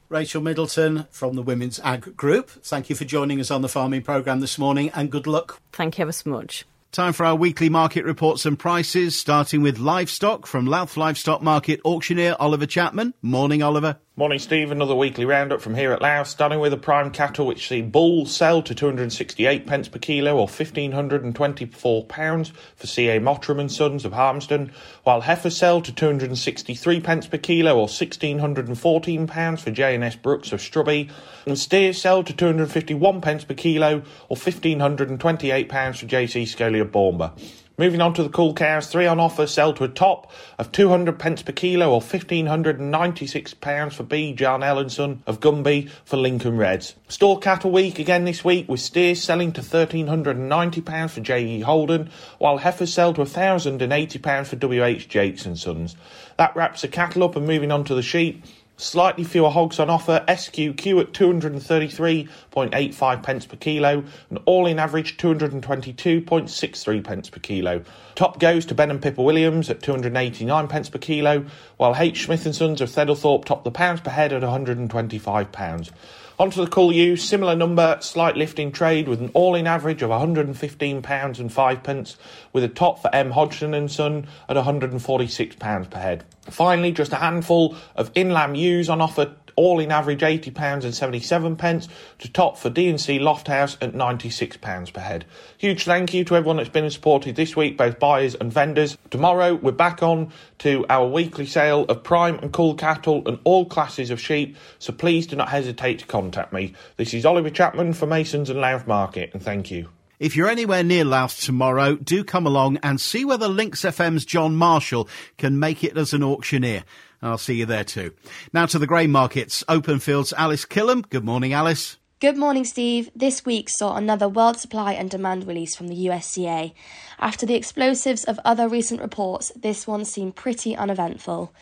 Rachel 0.10 0.41
Middleton 0.41 1.06
from 1.12 1.36
the 1.36 1.41
Women's 1.41 1.80
Ag 1.82 2.15
Group. 2.15 2.50
Thank 2.50 2.89
you 2.89 2.95
for 2.95 3.04
joining 3.04 3.41
us 3.41 3.52
on 3.52 3.62
the 3.62 3.69
farming 3.69 4.04
programme 4.04 4.39
this 4.39 4.58
morning 4.58 4.89
and 4.95 5.12
good 5.12 5.28
luck. 5.28 5.60
Thank 5.73 5.97
you 5.97 6.04
ever 6.04 6.13
so 6.13 6.30
much. 6.30 6.65
Time 6.93 7.12
for 7.12 7.26
our 7.26 7.36
weekly 7.36 7.67
market 7.67 8.06
reports 8.06 8.45
and 8.45 8.58
prices, 8.58 9.19
starting 9.19 9.62
with 9.62 9.78
livestock 9.78 10.47
from 10.47 10.65
Louth 10.65 10.95
Livestock 10.95 11.41
Market 11.41 11.82
auctioneer 11.84 12.36
Oliver 12.39 12.65
Chapman. 12.65 13.13
Morning, 13.21 13.62
Oliver. 13.62 13.97
Morning, 14.20 14.40
Steve. 14.40 14.72
Another 14.72 14.96
weekly 14.96 15.26
roundup 15.26 15.62
from 15.62 15.76
here 15.76 15.92
at 15.92 16.02
Louth, 16.02 16.26
starting 16.26 16.60
with 16.60 16.72
the 16.72 16.78
prime 16.78 17.12
cattle, 17.12 17.46
which 17.46 17.68
see 17.68 17.84
bulls 17.84 18.36
sell 18.36 18.64
to 18.64 18.74
268 18.74 19.68
pence 19.68 19.88
per 19.88 20.00
kilo 20.00 20.38
or 20.38 20.48
1,524 20.48 22.06
pounds 22.06 22.52
for 22.76 22.88
CA 22.88 23.20
Mottram 23.20 23.60
and 23.60 23.72
Sons 23.72 24.06
of 24.06 24.14
Harmston, 24.14 24.72
while 25.04 25.22
heifers 25.22 25.56
sell 25.56 25.82
to 25.82 25.94
263 25.94 27.00
pence 27.00 27.28
per 27.28 27.38
kilo 27.38 27.76
or 27.76 27.82
1,614 27.82 29.28
pounds 29.28 29.62
for 29.62 29.70
J&S 29.70 30.16
Brooks 30.16 30.52
of 30.52 30.62
Strubby, 30.62 31.12
and 31.46 31.60
steers 31.60 32.02
sell 32.02 32.24
to 32.24 32.34
251 32.34 33.22
pence 33.22 33.44
per 33.44 33.54
kilo 33.54 34.02
or 34.30 34.36
1,528 34.36 35.70
pounds 35.70 36.00
for 36.00 36.08
JC 36.08 36.48
Scully 36.48 36.80
of. 36.80 37.34
Moving 37.80 38.02
on 38.02 38.16
to 38.16 38.24
the 38.24 38.30
cull 38.30 38.56
cows, 38.56 38.88
three 38.88 39.06
on 39.06 39.20
offer 39.20 39.46
sell 39.46 39.72
to 39.74 39.84
a 39.84 39.88
top 39.88 40.32
of 40.58 40.72
200 40.72 41.20
pence 41.20 41.44
per 41.44 41.52
kilo 41.52 41.90
or 41.90 42.02
1596 42.02 43.54
pounds 43.54 43.94
for 43.94 44.02
B. 44.02 44.34
John 44.34 44.62
Ellenson 44.62 45.20
of 45.28 45.40
Gunby 45.40 45.88
for 46.04 46.18
Lincoln 46.18 46.58
Reds. 46.58 46.96
Store 47.08 47.38
cattle 47.38 47.70
week 47.70 48.00
again 48.00 48.26
this 48.26 48.44
week 48.44 48.68
with 48.68 48.80
steers 48.80 49.22
selling 49.22 49.52
to 49.52 49.62
1390 49.62 50.82
pounds 50.82 51.13
for 51.13 51.22
J.E. 51.22 51.60
Holden, 51.60 52.10
while 52.40 52.58
heifers 52.58 52.92
sell 52.92 53.13
to 53.13 53.22
1080 53.22 54.18
pounds 54.18 54.50
for 54.50 54.56
W.H. 54.56 55.08
Jakes 55.08 55.46
and 55.46 55.56
Sons. 55.56 55.96
That 56.38 56.56
wraps 56.56 56.82
the 56.82 56.88
cattle 56.88 57.26
up 57.26 57.36
and 57.36 57.46
moving 57.46 57.72
on 57.72 57.84
to 57.84 57.94
the 57.94 58.02
sheep. 58.02 58.44
Slightly 58.80 59.24
fewer 59.24 59.50
hogs 59.50 59.80
on 59.80 59.90
offer. 59.90 60.24
SQQ 60.28 61.02
at 61.02 61.12
233.85 61.12 63.24
pence 63.24 63.48
per 63.48 63.58
kilo, 63.58 64.04
and 64.30 64.40
all 64.46 64.68
in 64.68 64.78
average 64.78 65.18
222.63 65.18 67.04
pence 67.04 67.32
per 67.32 67.40
kilo. 67.40 67.82
Top 68.13 68.40
goes 68.40 68.68
to 68.68 68.76
Ben 68.76 68.92
and 68.92 69.02
Pippa 69.02 69.24
Williams 69.24 69.72
at 69.72 69.82
289 69.82 70.68
pence 70.68 70.90
per 70.90 71.00
kilo, 71.00 71.44
while 71.78 71.96
H 71.98 72.26
Smith 72.26 72.46
and 72.46 72.56
Sons 72.56 72.80
of 72.80 72.90
Theddlethorpe 72.90 73.46
top 73.46 73.63
the 73.63 73.72
pounds 73.72 74.02
per 74.02 74.12
head 74.12 74.32
at 74.32 74.44
125 74.44 75.52
pounds. 75.52 75.92
Onto 76.40 76.63
the 76.63 76.70
cull 76.70 76.94
ewes, 76.94 77.28
similar 77.28 77.56
number, 77.56 77.98
slight 78.00 78.38
lift 78.38 78.60
in 78.60 78.72
trade 78.72 79.08
with 79.08 79.22
an 79.22 79.32
all-in 79.34 79.66
average 79.66 80.04
of 80.04 80.12
£115 80.12 81.40
and 81.40 81.52
5 81.52 81.84
pence, 81.84 82.16
with 82.54 82.63
a 82.63 82.68
top 82.68 83.02
for 83.02 83.10
M 83.12 83.32
Hodgson 83.32 83.74
and 83.74 83.90
Son 83.90 84.28
at 84.48 84.56
£146 84.56 85.90
per 85.90 86.00
head. 86.00 86.24
Finally, 86.50 86.92
just 86.92 87.14
a 87.14 87.18
handful 87.18 87.76
of 87.96 88.12
inland 88.16 88.58
ewes 88.58 88.90
on 88.90 89.02
offer 89.02 89.36
all 89.58 89.80
in 89.80 89.92
average 89.92 90.22
£80 90.22 90.84
and 90.84 90.96
77 90.96 91.56
pence 91.58 91.90
to 92.20 92.32
top 92.32 92.58
for 92.58 92.70
D&C 92.70 93.20
Lofthouse 93.20 93.76
at 93.82 93.94
£96 93.94 94.94
per 94.94 95.02
head. 95.02 95.26
Huge 95.58 95.84
thank 95.84 96.14
you 96.14 96.24
to 96.24 96.36
everyone 96.36 96.58
that's 96.58 96.70
been 96.70 96.90
supported 96.90 97.36
this 97.36 97.56
week, 97.56 97.76
both 97.76 98.00
buyers 98.00 98.36
and 98.36 98.54
vendors. 98.54 98.98
Tomorrow 99.10 99.56
we're 99.56 99.72
back 99.72 100.02
on 100.04 100.32
to 100.60 100.86
our 100.90 101.08
weekly 101.08 101.48
sale 101.48 101.86
of 101.86 102.04
prime 102.04 102.38
and 102.40 102.54
cull 102.54 102.76
cattle 102.76 103.28
and 103.28 103.40
all 103.44 103.66
classes 103.66 104.12
of 104.12 104.22
sheep, 104.22 104.56
so 104.80 104.94
please 104.94 105.28
do 105.28 105.36
not 105.36 105.50
hesitate 105.50 106.00
to 106.00 106.06
contact 106.06 106.54
me. 106.54 106.74
This 106.98 107.14
is 107.14 107.26
Oliver 107.26 107.50
Chapman 107.50 107.94
for 107.94 108.06
Masons 108.06 108.52
and 108.52 108.62
Louth 108.62 108.86
Market, 108.86 109.32
and 109.34 109.42
thank 109.42 109.72
you. 109.72 109.90
If 110.20 110.36
you're 110.36 110.50
anywhere 110.50 110.84
near 110.84 111.06
Louth 111.06 111.40
tomorrow, 111.40 111.96
do 111.96 112.24
come 112.24 112.48
along 112.48 112.78
and 112.82 113.00
see 113.00 113.24
whether 113.24 113.48
Lincs 113.48 113.86
FM's 113.86 114.26
John 114.26 114.56
Marshall 114.56 115.08
can 115.38 115.60
make 115.60 115.84
it 115.84 115.96
as 115.96 116.12
an 116.12 116.24
auctioneer. 116.24 116.86
I'll 117.22 117.38
see 117.38 117.54
you 117.54 117.68
there 117.68 117.84
too. 117.84 118.14
Now 118.52 118.66
to 118.66 118.80
the 118.80 118.88
grain 118.88 119.12
markets. 119.12 119.64
Openfield's, 119.70 120.34
Alice 120.34 120.66
Killam. 120.66 121.08
Good 121.08 121.24
morning, 121.24 121.54
Alice. 121.54 121.98
Good 122.20 122.36
morning, 122.36 122.66
Steve. 122.66 123.12
This 123.16 123.46
week 123.46 123.70
saw 123.70 123.96
another 123.96 124.28
world 124.28 124.58
supply 124.58 124.94
and 124.94 125.08
demand 125.08 125.46
release 125.46 125.76
from 125.76 125.88
the 125.88 126.08
USDA. 126.08 126.74
After 127.20 127.46
the 127.46 127.54
explosives 127.54 128.24
of 128.24 128.40
other 128.44 128.68
recent 128.68 129.02
reports, 129.02 129.52
this 129.56 129.86
one 129.86 130.04
seemed 130.04 130.36
pretty 130.36 130.76
uneventful. 130.76 131.54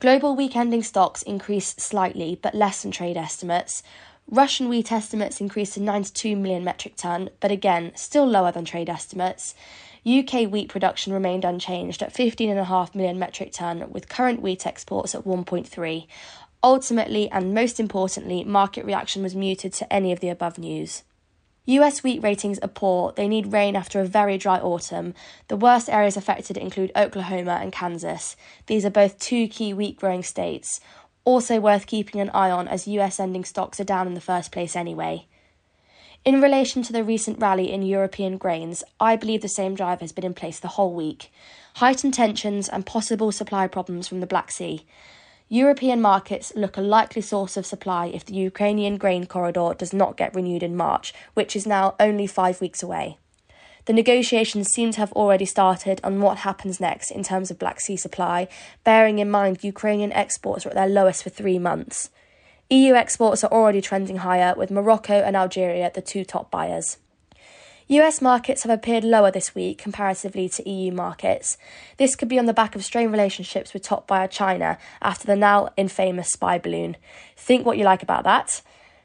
Global 0.00 0.34
week 0.34 0.56
ending 0.56 0.82
stocks 0.82 1.22
increased 1.22 1.80
slightly, 1.80 2.36
but 2.42 2.56
less 2.56 2.82
than 2.82 2.90
trade 2.90 3.16
estimates. 3.16 3.84
Russian 4.30 4.68
wheat 4.68 4.92
estimates 4.92 5.40
increased 5.40 5.74
to 5.74 5.82
92 5.82 6.36
million 6.36 6.62
metric 6.62 6.94
tonne, 6.96 7.30
but 7.40 7.50
again, 7.50 7.90
still 7.96 8.24
lower 8.24 8.52
than 8.52 8.64
trade 8.64 8.88
estimates. 8.88 9.56
UK 10.06 10.48
wheat 10.48 10.68
production 10.68 11.12
remained 11.12 11.44
unchanged 11.44 12.00
at 12.00 12.14
15.5 12.14 12.94
million 12.94 13.18
metric 13.18 13.50
tonne, 13.52 13.90
with 13.90 14.08
current 14.08 14.40
wheat 14.40 14.68
exports 14.68 15.16
at 15.16 15.24
1.3. 15.24 16.06
Ultimately, 16.62 17.28
and 17.30 17.52
most 17.52 17.80
importantly, 17.80 18.44
market 18.44 18.84
reaction 18.84 19.24
was 19.24 19.34
muted 19.34 19.72
to 19.72 19.92
any 19.92 20.12
of 20.12 20.20
the 20.20 20.28
above 20.28 20.58
news. 20.58 21.02
US 21.66 22.04
wheat 22.04 22.22
ratings 22.22 22.60
are 22.60 22.68
poor. 22.68 23.12
They 23.12 23.26
need 23.26 23.52
rain 23.52 23.74
after 23.74 24.00
a 24.00 24.06
very 24.06 24.38
dry 24.38 24.58
autumn. 24.60 25.12
The 25.48 25.56
worst 25.56 25.88
areas 25.88 26.16
affected 26.16 26.56
include 26.56 26.92
Oklahoma 26.94 27.58
and 27.60 27.72
Kansas. 27.72 28.36
These 28.66 28.84
are 28.84 28.90
both 28.90 29.18
two 29.18 29.48
key 29.48 29.74
wheat 29.74 29.96
growing 29.96 30.22
states. 30.22 30.80
Also 31.24 31.60
worth 31.60 31.86
keeping 31.86 32.20
an 32.20 32.30
eye 32.30 32.50
on 32.50 32.66
as 32.68 32.88
US 32.88 33.20
ending 33.20 33.44
stocks 33.44 33.78
are 33.78 33.84
down 33.84 34.06
in 34.06 34.14
the 34.14 34.20
first 34.20 34.52
place 34.52 34.74
anyway. 34.74 35.26
In 36.24 36.42
relation 36.42 36.82
to 36.82 36.92
the 36.92 37.02
recent 37.02 37.40
rally 37.40 37.72
in 37.72 37.82
European 37.82 38.36
grains, 38.36 38.84
I 38.98 39.16
believe 39.16 39.40
the 39.40 39.48
same 39.48 39.74
drive 39.74 40.00
has 40.00 40.12
been 40.12 40.24
in 40.24 40.34
place 40.34 40.60
the 40.60 40.68
whole 40.68 40.92
week. 40.92 41.32
Heightened 41.76 42.12
tensions 42.12 42.68
and 42.68 42.84
possible 42.84 43.32
supply 43.32 43.66
problems 43.66 44.06
from 44.06 44.20
the 44.20 44.26
Black 44.26 44.50
Sea. 44.50 44.84
European 45.48 46.00
markets 46.00 46.52
look 46.54 46.76
a 46.76 46.82
likely 46.82 47.22
source 47.22 47.56
of 47.56 47.66
supply 47.66 48.06
if 48.06 48.24
the 48.24 48.34
Ukrainian 48.34 48.98
grain 48.98 49.26
corridor 49.26 49.74
does 49.76 49.92
not 49.92 50.16
get 50.16 50.34
renewed 50.34 50.62
in 50.62 50.76
March, 50.76 51.12
which 51.34 51.56
is 51.56 51.66
now 51.66 51.94
only 51.98 52.26
five 52.26 52.60
weeks 52.60 52.82
away. 52.82 53.16
The 53.86 53.92
negotiations 53.92 54.68
seem 54.68 54.92
to 54.92 55.00
have 55.00 55.12
already 55.12 55.46
started 55.46 56.00
on 56.04 56.20
what 56.20 56.38
happens 56.38 56.80
next 56.80 57.10
in 57.10 57.22
terms 57.22 57.50
of 57.50 57.58
Black 57.58 57.80
Sea 57.80 57.96
supply, 57.96 58.48
bearing 58.84 59.18
in 59.18 59.30
mind 59.30 59.64
Ukrainian 59.64 60.12
exports 60.12 60.66
are 60.66 60.70
at 60.70 60.74
their 60.74 60.88
lowest 60.88 61.22
for 61.22 61.30
three 61.30 61.58
months. 61.58 62.10
EU 62.68 62.94
exports 62.94 63.42
are 63.42 63.50
already 63.50 63.80
trending 63.80 64.18
higher, 64.18 64.54
with 64.56 64.70
Morocco 64.70 65.14
and 65.14 65.36
Algeria 65.36 65.90
the 65.92 66.02
two 66.02 66.24
top 66.24 66.50
buyers. 66.50 66.98
US 67.88 68.22
markets 68.22 68.62
have 68.62 68.70
appeared 68.70 69.02
lower 69.02 69.32
this 69.32 69.52
week 69.52 69.78
comparatively 69.78 70.48
to 70.50 70.70
EU 70.70 70.92
markets. 70.92 71.58
This 71.96 72.14
could 72.14 72.28
be 72.28 72.38
on 72.38 72.46
the 72.46 72.54
back 72.54 72.76
of 72.76 72.84
strained 72.84 73.10
relationships 73.10 73.74
with 73.74 73.82
top 73.82 74.06
buyer 74.06 74.28
China 74.28 74.78
after 75.02 75.26
the 75.26 75.34
now 75.34 75.70
infamous 75.76 76.28
spy 76.28 76.56
balloon. 76.56 76.96
Think 77.36 77.66
what 77.66 77.76
you 77.76 77.82
like 77.82 78.04
about 78.04 78.22
that. 78.22 78.62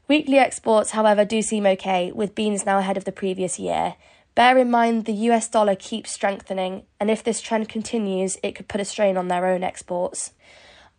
Weekly 0.07 0.37
exports, 0.37 0.91
however, 0.91 1.25
do 1.25 1.41
seem 1.41 1.65
okay, 1.65 2.11
with 2.11 2.35
beans 2.35 2.63
now 2.63 2.77
ahead 2.77 2.97
of 2.97 3.05
the 3.05 3.11
previous 3.11 3.57
year. 3.57 3.95
Bear 4.35 4.57
in 4.57 4.69
mind 4.69 5.05
the 5.05 5.13
US 5.13 5.47
dollar 5.47 5.75
keeps 5.75 6.11
strengthening, 6.11 6.83
and 6.99 7.09
if 7.09 7.23
this 7.23 7.39
trend 7.39 7.69
continues, 7.69 8.37
it 8.43 8.53
could 8.53 8.67
put 8.67 8.81
a 8.81 8.85
strain 8.85 9.15
on 9.15 9.29
their 9.29 9.45
own 9.45 9.63
exports. 9.63 10.33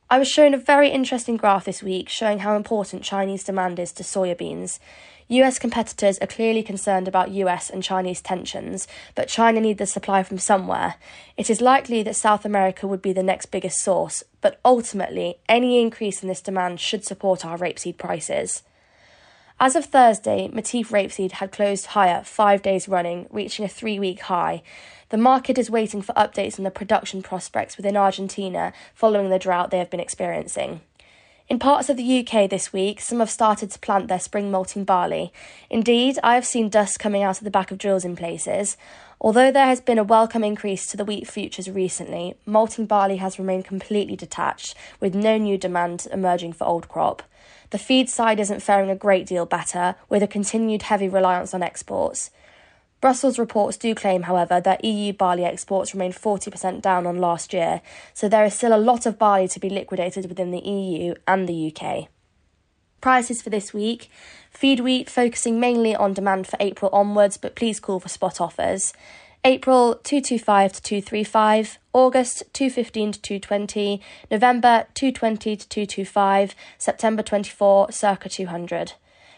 I 0.09 0.19
was 0.19 0.27
shown 0.27 0.55
a 0.55 0.59
very 0.59 0.89
interesting 0.89 1.37
graph 1.37 1.67
this 1.67 1.83
week 1.83 2.09
showing 2.09 2.39
how 2.39 2.57
important 2.57 3.03
Chinese 3.03 3.45
demand 3.45 3.79
is 3.79 3.93
to 3.93 4.03
soya 4.03 4.39
beans. 4.39 4.81
US 5.29 5.59
competitors 5.59 6.19
are 6.21 6.27
clearly 6.27 6.63
concerned 6.63 7.09
about 7.09 7.33
US 7.33 7.69
and 7.69 7.83
Chinese 7.83 8.23
tensions, 8.23 8.89
but 9.15 9.29
China 9.29 9.61
needs 9.61 9.81
the 9.81 9.87
supply 9.87 10.23
from 10.23 10.39
somewhere. 10.39 10.95
It 11.37 11.51
is 11.51 11.61
likely 11.61 12.03
that 12.05 12.17
South 12.17 12.47
America 12.47 12.87
would 12.87 13.03
be 13.03 13.13
the 13.13 13.23
next 13.23 13.47
biggest 13.47 13.83
source, 13.83 14.23
but 14.41 14.61
ultimately, 14.65 15.41
any 15.47 15.83
increase 15.83 16.23
in 16.23 16.29
this 16.29 16.41
demand 16.41 16.81
should 16.81 17.05
support 17.05 17.45
our 17.45 17.59
rapeseed 17.59 17.99
prices. 17.99 18.63
As 19.59 19.75
of 19.75 19.87
Thursday, 19.87 20.51
Matif 20.53 20.89
rapeseed 20.89 21.33
had 21.33 21.51
closed 21.51 21.87
higher 21.87 22.23
five 22.23 22.61
days 22.61 22.89
running, 22.89 23.27
reaching 23.31 23.65
a 23.65 23.69
three 23.69 23.99
week 23.99 24.21
high. 24.21 24.63
The 25.09 25.17
market 25.17 25.57
is 25.57 25.71
waiting 25.71 26.03
for 26.03 26.13
updates 26.13 26.59
on 26.59 26.65
the 26.65 26.71
production 26.71 27.23
prospects 27.23 27.79
within 27.79 27.97
Argentina 27.97 28.75
following 28.95 29.31
the 29.31 29.39
drought 29.39 29.71
they 29.71 29.79
have 29.79 29.89
been 29.89 29.99
experiencing. 29.99 30.83
In 31.49 31.61
parts 31.61 31.89
of 31.89 31.97
the 31.97 32.27
UK 32.27 32.51
this 32.51 32.73
week, 32.73 33.01
some 33.01 33.21
have 33.21 33.31
started 33.31 33.71
to 33.71 33.79
plant 33.79 34.09
their 34.09 34.19
spring 34.19 34.51
malting 34.51 34.83
barley. 34.83 35.33
Indeed, 35.71 36.19
I 36.25 36.35
have 36.35 36.45
seen 36.45 36.69
dust 36.69 36.99
coming 36.99 37.23
out 37.23 37.39
of 37.39 37.45
the 37.45 37.53
back 37.53 37.71
of 37.71 37.79
drills 37.79 38.05
in 38.05 38.17
places. 38.17 38.77
Although 39.21 39.53
there 39.53 39.67
has 39.67 39.81
been 39.81 39.99
a 39.99 40.03
welcome 40.03 40.43
increase 40.43 40.89
to 40.89 40.97
the 40.97 41.05
wheat 41.05 41.29
futures 41.29 41.71
recently, 41.71 42.35
malting 42.47 42.87
barley 42.87 43.19
has 43.19 43.39
remained 43.39 43.65
completely 43.65 44.17
detached, 44.17 44.75
with 44.99 45.15
no 45.15 45.39
new 45.39 45.57
demand 45.57 46.09
emerging 46.11 46.55
for 46.55 46.67
old 46.67 46.89
crop. 46.89 47.23
The 47.71 47.79
feed 47.79 48.11
side 48.11 48.41
isn't 48.41 48.61
faring 48.61 48.91
a 48.91 48.97
great 48.97 49.25
deal 49.25 49.47
better, 49.47 49.95
with 50.09 50.25
a 50.25 50.29
continued 50.29 50.83
heavy 50.83 51.09
reliance 51.09 51.55
on 51.55 51.63
exports. 51.63 52.31
Brussels 53.07 53.39
reports 53.39 53.77
do 53.77 53.95
claim, 53.95 54.23
however, 54.23 54.61
that 54.61 54.85
EU 54.85 55.13
barley 55.13 55.45
exports 55.45 55.95
remain 55.95 56.13
40% 56.13 56.83
down 56.83 57.07
on 57.07 57.19
last 57.19 57.53
year, 57.53 57.81
so 58.13 58.29
there 58.29 58.45
is 58.45 58.53
still 58.53 58.75
a 58.75 58.83
lot 58.83 59.07
of 59.07 59.17
barley 59.17 59.47
to 59.47 59.61
be 59.61 59.71
liquidated 59.71 60.29
within 60.29 60.51
the 60.51 60.59
EU 60.59 61.15
and 61.25 61.49
the 61.49 61.73
UK. 61.73 62.09
Prices 63.01 63.41
for 63.41 63.49
this 63.49 63.73
week 63.73 64.11
feed 64.51 64.81
wheat 64.81 65.09
focusing 65.09 65.61
mainly 65.61 65.95
on 65.95 66.15
demand 66.15 66.49
for 66.49 66.57
April 66.59 66.91
onwards, 66.93 67.37
but 67.37 67.55
please 67.55 67.79
call 67.79 68.01
for 68.01 68.09
spot 68.09 68.41
offers. 68.41 68.93
April 69.45 70.01
225 70.03 70.73
to 70.73 70.83
235, 70.83 71.79
August 71.93 72.43
215 72.55 73.13
to 73.13 73.23
220, 73.23 74.01
November 74.33 74.87
220 74.95 75.55
to 75.55 75.69
225, 75.69 76.57
September 76.77 77.23
24 77.23 77.93
circa 77.93 78.29
200. 78.29 78.95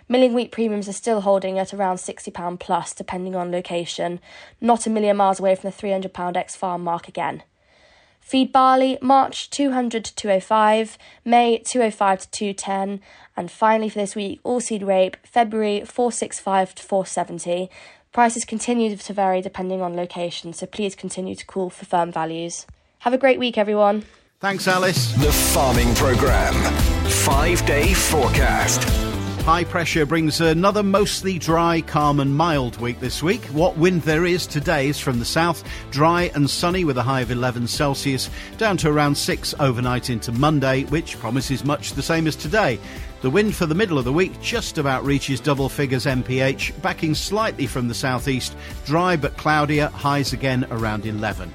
Milling 0.08 0.32
wheat 0.32 0.50
premiums 0.50 0.88
are 0.88 0.94
still 0.94 1.20
holding 1.20 1.58
at 1.58 1.74
around 1.74 1.96
£60 1.96 2.58
plus, 2.58 2.94
depending 2.94 3.36
on 3.36 3.52
location, 3.52 4.20
not 4.60 4.86
a 4.86 4.90
million 4.90 5.18
miles 5.18 5.38
away 5.38 5.54
from 5.54 5.70
the 5.70 5.76
£300 5.76 6.36
ex 6.36 6.56
farm 6.56 6.82
mark 6.82 7.08
again. 7.08 7.42
Feed 8.20 8.52
barley, 8.52 8.98
March 9.00 9.48
200 9.50 10.04
to 10.04 10.14
205, 10.14 10.98
May 11.24 11.58
205 11.58 12.20
to 12.20 12.30
210, 12.30 13.00
and 13.36 13.50
finally 13.50 13.88
for 13.88 13.98
this 13.98 14.14
week, 14.14 14.42
oilseed 14.42 14.86
rape, 14.86 15.16
February 15.24 15.80
465 15.84 16.74
to 16.74 16.82
470. 16.82 17.70
Prices 18.12 18.44
continue 18.44 18.94
to 18.96 19.12
vary 19.12 19.40
depending 19.40 19.80
on 19.80 19.94
location, 19.94 20.52
so 20.52 20.66
please 20.66 20.94
continue 20.94 21.34
to 21.34 21.46
call 21.46 21.70
for 21.70 21.84
firm 21.84 22.12
values. 22.12 22.66
Have 23.00 23.14
a 23.14 23.18
great 23.18 23.38
week, 23.38 23.56
everyone. 23.56 24.04
Thanks, 24.40 24.68
Alice. 24.68 25.12
The 25.14 25.32
Farming 25.32 25.94
Programme. 25.94 26.54
Five 27.04 27.64
day 27.66 27.94
forecast. 27.94 29.07
High 29.48 29.64
pressure 29.64 30.04
brings 30.04 30.42
another 30.42 30.82
mostly 30.82 31.38
dry, 31.38 31.80
calm, 31.80 32.20
and 32.20 32.36
mild 32.36 32.78
week 32.82 33.00
this 33.00 33.22
week. 33.22 33.42
What 33.46 33.78
wind 33.78 34.02
there 34.02 34.26
is 34.26 34.46
today 34.46 34.88
is 34.88 34.98
from 34.98 35.18
the 35.18 35.24
south, 35.24 35.64
dry 35.90 36.30
and 36.34 36.50
sunny 36.50 36.84
with 36.84 36.98
a 36.98 37.02
high 37.02 37.22
of 37.22 37.30
11 37.30 37.66
Celsius, 37.66 38.28
down 38.58 38.76
to 38.76 38.90
around 38.90 39.16
6 39.16 39.54
overnight 39.58 40.10
into 40.10 40.32
Monday, 40.32 40.84
which 40.84 41.18
promises 41.18 41.64
much 41.64 41.94
the 41.94 42.02
same 42.02 42.26
as 42.26 42.36
today. 42.36 42.78
The 43.22 43.30
wind 43.30 43.54
for 43.54 43.64
the 43.64 43.74
middle 43.74 43.96
of 43.96 44.04
the 44.04 44.12
week 44.12 44.38
just 44.42 44.76
about 44.76 45.06
reaches 45.06 45.40
double 45.40 45.70
figures 45.70 46.04
mph, 46.04 46.82
backing 46.82 47.14
slightly 47.14 47.66
from 47.66 47.88
the 47.88 47.94
southeast, 47.94 48.54
dry 48.84 49.16
but 49.16 49.38
cloudier, 49.38 49.88
highs 49.88 50.34
again 50.34 50.66
around 50.70 51.06
11. 51.06 51.54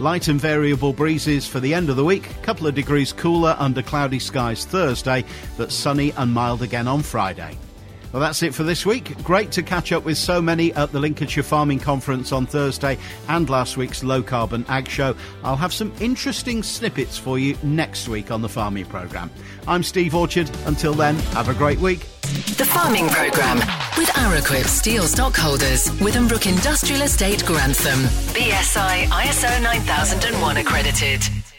Light 0.00 0.26
and 0.26 0.40
variable 0.40 0.92
breezes 0.92 1.46
for 1.46 1.60
the 1.60 1.72
end 1.72 1.88
of 1.88 1.94
the 1.94 2.04
week, 2.04 2.28
couple 2.42 2.66
of 2.66 2.74
degrees 2.74 3.12
cooler 3.12 3.54
under 3.60 3.80
cloudy 3.80 4.18
skies 4.18 4.64
Thursday, 4.64 5.24
but 5.56 5.70
sunny 5.70 6.12
and 6.16 6.32
mild 6.32 6.62
again 6.62 6.88
on 6.88 7.00
Friday. 7.00 7.56
Well, 8.14 8.20
that's 8.20 8.44
it 8.44 8.54
for 8.54 8.62
this 8.62 8.86
week. 8.86 9.20
Great 9.24 9.50
to 9.50 9.62
catch 9.64 9.90
up 9.90 10.04
with 10.04 10.16
so 10.16 10.40
many 10.40 10.72
at 10.74 10.92
the 10.92 11.00
Lincolnshire 11.00 11.42
Farming 11.42 11.80
Conference 11.80 12.30
on 12.30 12.46
Thursday 12.46 12.96
and 13.28 13.50
last 13.50 13.76
week's 13.76 14.04
Low 14.04 14.22
Carbon 14.22 14.64
Ag 14.68 14.88
Show. 14.88 15.16
I'll 15.42 15.56
have 15.56 15.72
some 15.72 15.92
interesting 15.98 16.62
snippets 16.62 17.18
for 17.18 17.40
you 17.40 17.58
next 17.64 18.06
week 18.06 18.30
on 18.30 18.40
the 18.40 18.48
Farming 18.48 18.86
Programme. 18.86 19.32
I'm 19.66 19.82
Steve 19.82 20.14
Orchard. 20.14 20.48
Until 20.64 20.94
then, 20.94 21.16
have 21.34 21.48
a 21.48 21.54
great 21.54 21.80
week. 21.80 22.06
The 22.56 22.68
Farming 22.72 23.08
Programme 23.08 23.58
with 23.98 24.10
Araquip 24.10 24.66
Steel 24.66 25.02
Stockholders, 25.02 25.88
Withambrook 25.98 26.48
Industrial 26.48 27.02
Estate, 27.02 27.44
Grantham. 27.44 27.98
BSI 28.32 29.06
ISO 29.06 29.60
9001 29.60 30.58
accredited. 30.58 31.53